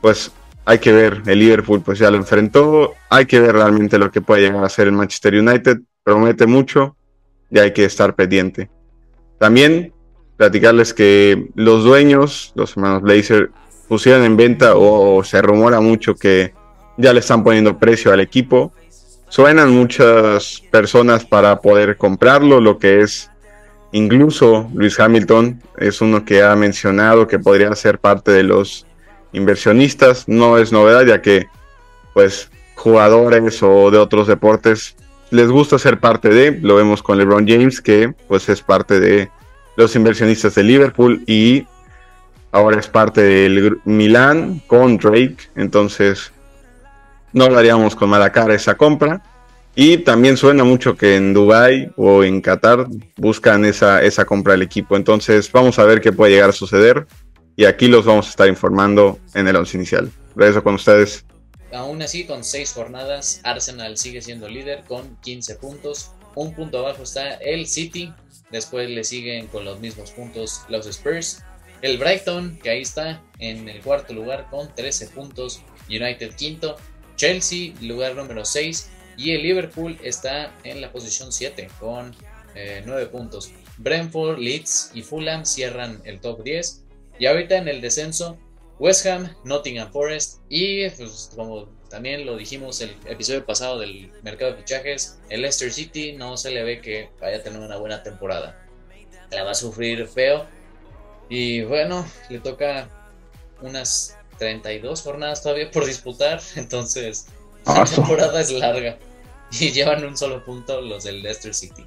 [0.00, 0.32] Pues
[0.64, 4.20] hay que ver, el Liverpool pues ya lo enfrentó, hay que ver realmente lo que
[4.20, 6.96] puede llegar a ser el Manchester United, promete mucho
[7.50, 8.70] y hay que estar pendiente.
[9.38, 9.92] También
[10.36, 13.50] platicarles que los dueños, los hermanos Blazer,
[13.88, 16.54] pusieron en venta o se rumora mucho que
[16.96, 18.72] ya le están poniendo precio al equipo
[19.32, 23.30] suenan muchas personas para poder comprarlo, lo que es
[23.90, 28.86] incluso Luis Hamilton es uno que ha mencionado que podría ser parte de los
[29.32, 31.46] inversionistas, no es novedad ya que
[32.14, 34.96] pues jugadores o de otros deportes
[35.30, 39.30] les gusta ser parte de, lo vemos con LeBron James que pues es parte de
[39.76, 41.66] los inversionistas de Liverpool y
[42.50, 46.32] ahora es parte del Milán con Drake, entonces
[47.32, 49.22] no hablaríamos con mala cara esa compra.
[49.74, 54.60] Y también suena mucho que en Dubai o en Qatar buscan esa, esa compra del
[54.60, 54.96] equipo.
[54.96, 57.06] Entonces vamos a ver qué puede llegar a suceder.
[57.56, 60.10] Y aquí los vamos a estar informando en el once inicial.
[60.34, 61.24] Regreso con ustedes.
[61.72, 66.12] Aún así, con seis jornadas, Arsenal sigue siendo líder con 15 puntos.
[66.34, 68.12] Un punto abajo está el City.
[68.50, 71.42] Después le siguen con los mismos puntos los Spurs.
[71.80, 75.62] El Brighton, que ahí está en el cuarto lugar con 13 puntos.
[75.88, 76.76] United quinto.
[77.16, 78.90] Chelsea, lugar número 6.
[79.16, 82.14] Y el Liverpool está en la posición 7 con
[82.54, 83.50] 9 eh, puntos.
[83.78, 86.82] Brentford, Leeds y Fulham cierran el top 10.
[87.18, 88.38] Y ahorita en el descenso,
[88.78, 94.52] West Ham, Nottingham Forest y pues, como también lo dijimos el episodio pasado del mercado
[94.52, 98.02] de fichajes, el Leicester City no se le ve que vaya a tener una buena
[98.02, 98.66] temporada.
[99.30, 100.46] La va a sufrir feo.
[101.28, 102.88] Y bueno, le toca
[103.60, 106.40] unas 32 jornadas todavía por disputar.
[106.56, 107.26] Entonces,
[107.66, 108.98] la temporada es larga
[109.52, 111.86] y llevan un solo punto los del Leicester City.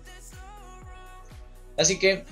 [1.78, 2.26] Así que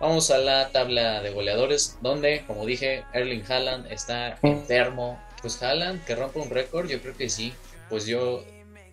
[0.00, 5.20] vamos a la tabla de goleadores, donde, como dije, Erling Haaland está enfermo.
[5.42, 7.52] Pues Haaland, que rompe un récord, yo creo que sí.
[7.88, 8.44] Pues yo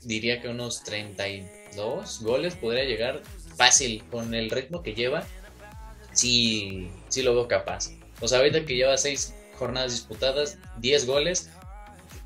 [0.02, 3.22] diría que unos 32 goles podría llegar
[3.56, 5.24] fácil con el ritmo que lleva.
[6.12, 7.92] Sí, sí lo veo capaz.
[8.22, 11.50] O sea, ahorita que lleva 6 jornadas disputadas, 10 goles,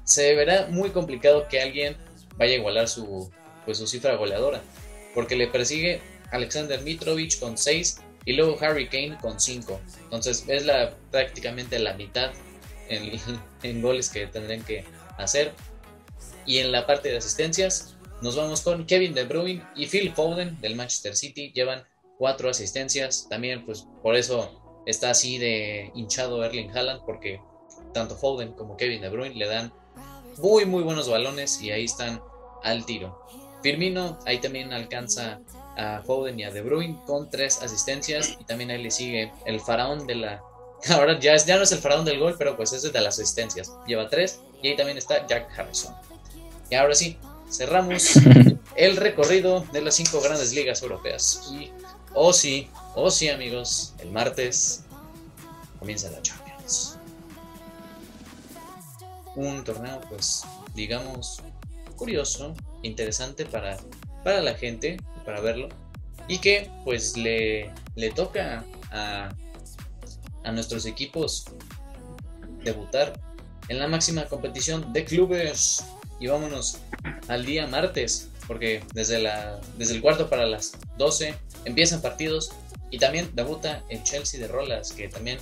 [0.04, 1.96] se verá muy complicado que alguien
[2.36, 3.32] vaya a igualar su,
[3.66, 4.62] pues, su cifra goleadora,
[5.14, 6.02] porque le persigue
[6.32, 9.80] Alexander Mitrovic con 6 y luego Harry Kane con 5.
[10.04, 12.32] Entonces es la, prácticamente la mitad
[12.90, 14.84] en, goles que tendrán que
[15.18, 15.54] hacer.
[16.46, 20.60] Y en la parte de asistencias nos vamos con Kevin De Bruyne y Phil Foden
[20.60, 21.54] del Manchester City.
[21.56, 21.86] Llevan
[22.18, 23.28] 4 asistencias.
[23.30, 27.40] También pues por eso está así de hinchado Erling Haaland porque
[27.94, 29.72] tanto Foden como Kevin De Bruyne le dan
[30.40, 32.22] muy muy buenos balones y ahí están
[32.62, 33.26] al tiro.
[33.64, 35.40] Firmino ahí también alcanza
[35.78, 39.60] a Foden y a De Bruyne con tres asistencias y también ahí le sigue el
[39.60, 40.42] faraón de la...
[40.90, 43.20] Ahora ya, es, ya no es el faraón del gol, pero pues es de las
[43.20, 43.72] asistencias.
[43.88, 45.96] Lleva tres y ahí también está Jack Harrison.
[46.70, 47.18] Y ahora sí,
[47.50, 48.14] cerramos
[48.76, 51.50] el recorrido de las cinco grandes ligas europeas.
[51.52, 51.72] Y,
[52.14, 54.84] oh sí, oh sí amigos, el martes
[55.80, 56.48] comienza la Champions
[59.38, 61.44] un torneo, pues, digamos,
[61.96, 63.78] curioso, interesante para,
[64.28, 65.70] para la gente, para verlo,
[66.28, 69.30] y que, pues, le, le toca a,
[70.44, 71.46] a nuestros equipos
[72.62, 73.14] debutar
[73.70, 75.86] en la máxima competición de clubes.
[76.20, 76.80] Y vámonos
[77.30, 82.52] al día martes, porque desde, la, desde el cuarto para las 12 empiezan partidos
[82.92, 85.40] y también debuta el Chelsea de Rolas, que también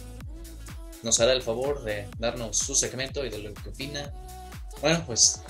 [1.01, 4.13] nos hará el favor de darnos su segmento y de lo que opina.
[4.79, 5.41] Bueno, pues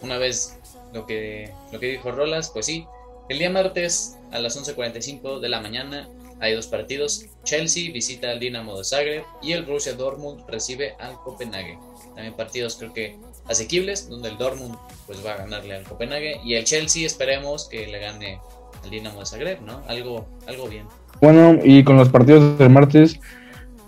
[0.00, 0.56] una vez
[0.92, 2.86] lo que, lo que dijo Rolas, pues sí,
[3.28, 6.08] el día martes a las 11.45 de la mañana
[6.40, 7.26] hay dos partidos.
[7.44, 11.78] Chelsea visita al Dinamo de Zagreb y el Borussia Dortmund recibe al Copenhague.
[12.14, 13.16] También partidos creo que
[13.46, 14.76] asequibles, donde el Dortmund
[15.06, 18.40] pues va a ganarle al Copenhague y el Chelsea esperemos que le gane
[18.82, 19.82] al Dinamo de Zagreb, ¿no?
[19.86, 20.86] Algo, algo bien.
[21.20, 23.20] Bueno, y con los partidos del martes,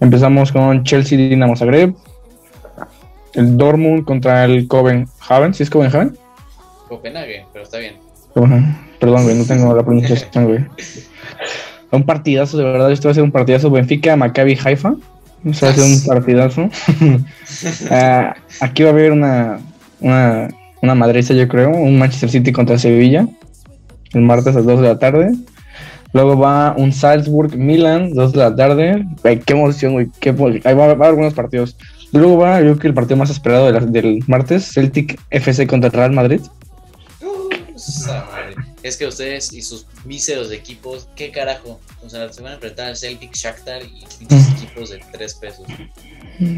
[0.03, 1.95] Empezamos con Chelsea Dinamo Zagreb.
[3.35, 5.55] El Dortmund contra el Copenhagen.
[5.55, 6.19] ¿Sí es Copenhagen?
[6.93, 7.95] Copenhague, pero está bien.
[9.01, 10.65] Perdón, güey, no tengo la pronunciación, güey.
[11.91, 12.93] Un partidazo, de verdad.
[12.93, 13.71] Esto va a ser un partidazo.
[13.71, 14.95] Benfica, Maccabi, Haifa.
[15.45, 16.69] Esto va a ser un partidazo.
[17.91, 19.61] Ah, aquí va a haber una,
[20.01, 20.49] una,
[20.83, 21.71] una madriza, yo creo.
[21.71, 23.27] Un Manchester City contra Sevilla.
[24.13, 25.33] El martes a las 2 de la tarde.
[26.13, 29.07] Luego va un Salzburg Milan, 2 de la tarde.
[29.23, 30.09] qué emoción, güey.
[30.21, 30.31] Qué,
[30.65, 31.77] ahí va, a haber algunos partidos.
[32.13, 36.13] Luego va, yo creo que el partido más esperado del martes, Celtic FC contra Real
[36.13, 36.41] Madrid.
[38.83, 41.81] Es que ustedes y sus míseros equipos, ¿qué carajo?
[42.05, 45.67] O sea, se van a enfrentar al Celtic, Shakhtar y equipos de 3 pesos.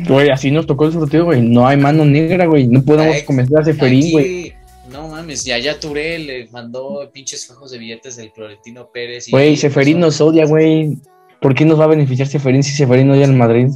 [0.09, 1.43] Güey, así nos tocó el sorteo, güey.
[1.43, 2.67] No hay mano negra, güey.
[2.67, 4.55] No podemos comenzar a Seferín, güey.
[4.91, 9.29] No mames, ya ya Touré le mandó pinches fajos de billetes del Florentino Pérez.
[9.31, 10.97] Güey, Seferín nos odia, güey.
[11.41, 13.69] ¿Por qué nos va a beneficiar Seferín si Seferín odia al Madrid?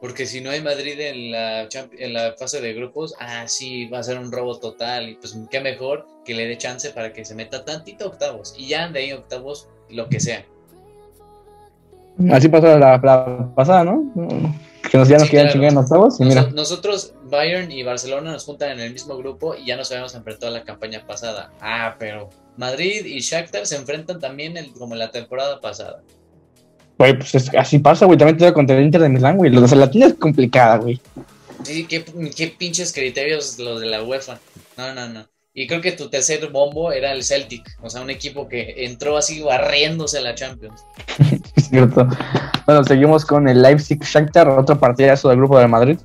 [0.00, 1.68] Porque si no hay Madrid en la,
[1.98, 5.08] en la fase de grupos, ah, sí, va a ser un robo total.
[5.08, 8.54] Y pues qué mejor que le dé chance para que se meta tantito octavos.
[8.58, 10.44] Y ya de ahí octavos, lo que sea.
[12.30, 14.04] Así pasó la, la pasada, ¿no?
[14.90, 16.20] Que nos, ya nos quedan en octavos.
[16.20, 20.54] Nosotros, Bayern y Barcelona nos juntan en el mismo grupo y ya nos habíamos enfrentado
[20.54, 21.52] a la campaña pasada.
[21.60, 26.02] Ah, pero Madrid y Shakhtar se enfrentan también como en la temporada pasada.
[26.98, 28.18] Güey, pues es- así pasa, güey.
[28.18, 29.50] También te contra el Inter de Milán, güey.
[29.50, 31.00] Lo de la tienda es complicada, güey.
[31.62, 32.04] Sí, qué,
[32.36, 34.38] qué pinches criterios los de la UEFA.
[34.76, 35.26] No, no, no.
[35.58, 39.16] Y creo que tu tercer bombo era el Celtic, o sea, un equipo que entró
[39.16, 40.82] así barriéndose a la Champions.
[41.56, 42.06] Es cierto.
[42.66, 45.98] Bueno, seguimos con el Leipzig Shakhtar, otro partidazo del grupo de Madrid.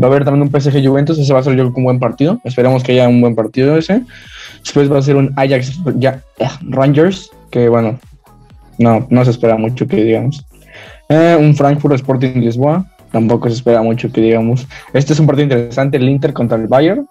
[0.00, 2.40] Va a haber también un PSG Juventus, ese va a ser yo un buen partido.
[2.44, 4.02] Esperemos que haya un buen partido ese.
[4.62, 7.98] Después va a ser un Ajax ya, eh, Rangers, que bueno,
[8.80, 10.44] no, no se espera mucho que digamos.
[11.08, 14.66] Eh, un Frankfurt Sporting Lisboa, tampoco se espera mucho que digamos.
[14.92, 17.06] Este es un partido interesante, el Inter contra el Bayern,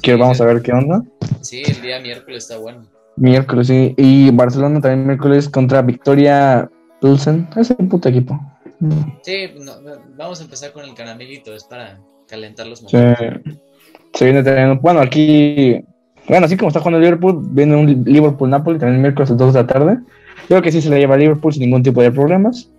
[0.00, 0.42] que Sí, vamos sí.
[0.42, 1.02] a ver qué onda.
[1.40, 2.84] Sí, el día miércoles está bueno.
[3.16, 3.94] Miércoles, sí.
[3.96, 6.68] Y Barcelona también miércoles contra Victoria
[7.00, 7.48] Pilsen.
[7.56, 8.40] Ese puto equipo.
[9.22, 9.72] Sí, no,
[10.16, 13.42] vamos a empezar con el caramelito, es para calentar los momentos.
[14.14, 14.76] se viene teniendo.
[14.80, 15.82] Bueno, aquí.
[16.28, 19.54] Bueno, así como está jugando el Liverpool, viene un Liverpool-Napoli también miércoles a las 2
[19.54, 19.98] de la tarde.
[20.48, 22.70] Creo que sí se le lleva a Liverpool sin ningún tipo de problemas.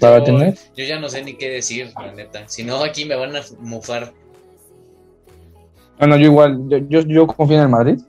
[0.00, 0.54] Para Yo- tener.
[0.76, 2.44] Yo ya no sé ni qué decir, la neta.
[2.46, 4.12] Si no, aquí me van a mufar.
[5.98, 8.00] Bueno, yo igual, yo, yo, yo confío en el Madrid.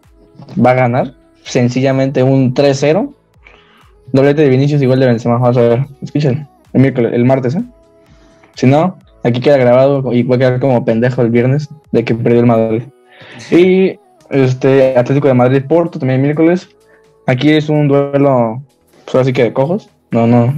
[0.63, 1.13] Va a ganar.
[1.43, 3.13] Sencillamente un 3-0.
[4.11, 5.37] Doblete de Vinicius igual de Benzema.
[5.37, 5.85] Vamos a ver.
[6.01, 6.47] Escuchen.
[6.73, 7.61] El miércoles, el martes, ¿eh?
[8.55, 12.15] Si no, aquí queda grabado y va a quedar como pendejo el viernes de que
[12.15, 12.83] perdió el Madrid.
[13.51, 13.99] Y
[14.29, 16.69] este Atlético de Madrid Porto también miércoles.
[17.27, 18.61] Aquí es un duelo,
[19.05, 19.89] pues así que de cojos.
[20.11, 20.53] No, no.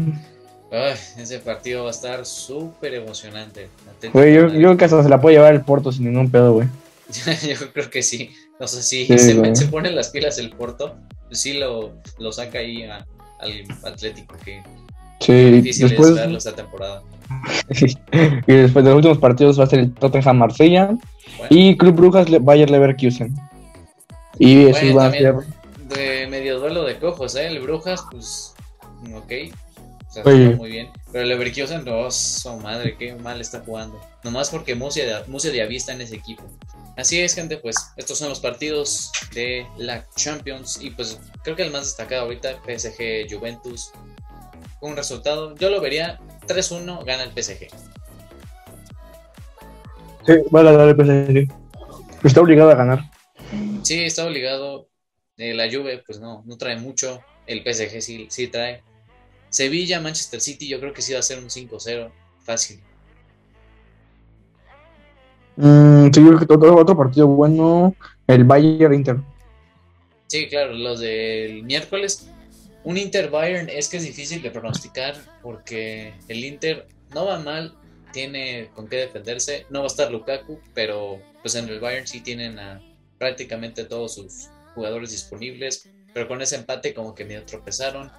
[0.71, 3.69] Ay, ese partido va a estar súper emocionante.
[4.11, 6.53] Güey, yo, yo creo que hasta se la puede llevar el Porto sin ningún pedo,
[6.53, 6.67] güey.
[7.47, 8.31] Yo creo que sí.
[8.59, 10.95] No sé si Sí, se, se pone las pilas el Porto,
[11.27, 13.05] pues sí lo, lo saca ahí a-
[13.39, 14.61] al Atlético, que
[15.21, 16.09] Sí, difícil después.
[16.09, 17.03] es verlo esta temporada.
[18.47, 20.87] y después de los últimos partidos va a ser el Tottenham Marsella
[21.37, 23.33] Bueno, y Club Brujas Bayer Leverkusen.
[24.39, 25.35] Y esos Bueno, van a ser.
[25.89, 27.47] De medio duelo de cojos, ¿eh?
[27.47, 28.53] El Brujas, pues,
[29.13, 29.31] ok.
[30.07, 30.89] O sea, está muy bien.
[31.11, 33.99] Pero el Leverkusen, no, su madre, qué mal está jugando.
[34.23, 36.43] Nomás porque Musia de, está en ese equipo.
[36.97, 40.79] Así es, gente, pues estos son los partidos de la Champions.
[40.81, 43.91] Y pues creo que el más destacado ahorita, PSG Juventus.
[44.79, 47.67] Con un resultado, yo lo vería 3-1, gana el PSG.
[50.25, 51.53] Sí, va a ganar el PSG.
[52.23, 53.03] Está obligado a ganar.
[53.83, 54.89] Sí, está obligado.
[55.37, 57.21] Eh, la Juve, pues no, no trae mucho.
[57.45, 58.81] El PSG sí, sí trae.
[59.49, 62.11] Sevilla, Manchester City, yo creo que sí va a ser un 5-0.
[62.41, 62.79] Fácil.
[65.57, 67.95] Mm, sí, yo creo que otro, otro partido bueno,
[68.27, 69.17] el Bayern Inter.
[70.27, 72.29] Sí, claro, los del miércoles.
[72.83, 77.73] Un Inter Bayern es que es difícil de pronosticar porque el Inter no va mal,
[78.11, 79.65] tiene con qué defenderse.
[79.69, 82.81] No va a estar Lukaku, pero pues en el Bayern sí tienen a
[83.17, 85.89] prácticamente todos sus jugadores disponibles.
[86.13, 88.11] Pero con ese empate como que medio tropezaron.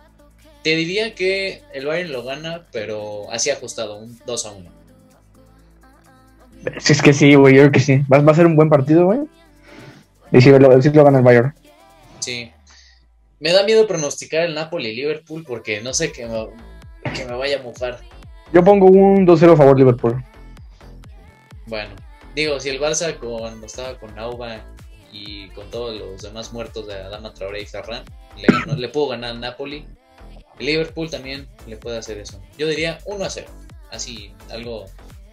[0.63, 4.71] Te diría que el Bayern lo gana, pero así ajustado, un 2 a 1.
[6.79, 8.03] Si es que sí, güey, yo creo que sí.
[8.13, 9.21] Va, va a ser un buen partido, güey.
[10.33, 11.55] Y si lo, lo gana el Bayern.
[12.19, 12.51] Sí.
[13.39, 16.49] Me da miedo pronosticar el Napoli y Liverpool porque no sé que me,
[17.13, 18.01] que me vaya a mofar.
[18.53, 20.25] Yo pongo un 2-0 a favor Liverpool.
[21.67, 21.91] Bueno,
[22.35, 24.65] digo, si el Barça cuando estaba con Auba
[25.17, 28.05] y con todos los demás muertos de Adama Traoré y Ferran,
[28.37, 29.85] le, ganó- le pudo ganar al Napoli,
[30.59, 32.41] el Liverpool también le puede hacer eso.
[32.59, 33.47] Yo diría 1 a 0.
[33.91, 34.87] Así, algo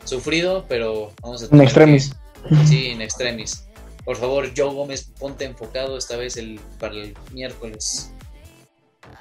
[0.06, 2.14] sufrido, pero vamos a En extremis.
[2.50, 3.68] que- Sí, en extremis.
[4.06, 8.12] Por favor, Joe Gómez, ponte enfocado esta vez el, para el miércoles.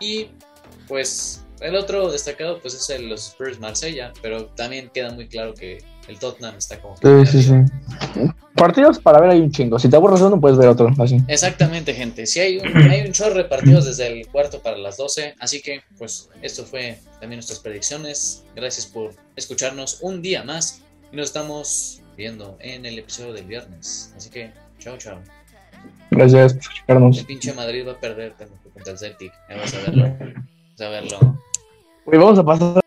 [0.00, 0.28] Y
[0.88, 5.54] pues el otro destacado pues es el los Spurs Marsella, pero también queda muy claro
[5.54, 6.96] que el Tottenham está como...
[6.96, 7.54] Sí, sí, sí.
[8.54, 9.78] Partidos para ver hay un chingo.
[9.78, 10.90] Si te aburres uno, puedes ver otro.
[10.98, 11.18] Así.
[11.28, 12.26] Exactamente, gente.
[12.26, 15.36] Sí, hay un, hay un chorro de partidos desde el cuarto para las 12.
[15.38, 18.44] Así que, pues, esto fue también nuestras predicciones.
[18.54, 20.82] Gracias por escucharnos un día más.
[21.12, 24.12] Y nos estamos viendo en el episodio del viernes.
[24.16, 25.18] Así que, chao, chao.
[26.10, 27.18] Gracias por escucharnos.
[27.18, 28.34] El pinche Madrid va a perder
[28.74, 29.32] contra el Celtic.
[29.48, 30.16] Ya vas a verlo.
[30.70, 31.38] Vas a verlo.
[32.06, 32.81] Vamos a pasar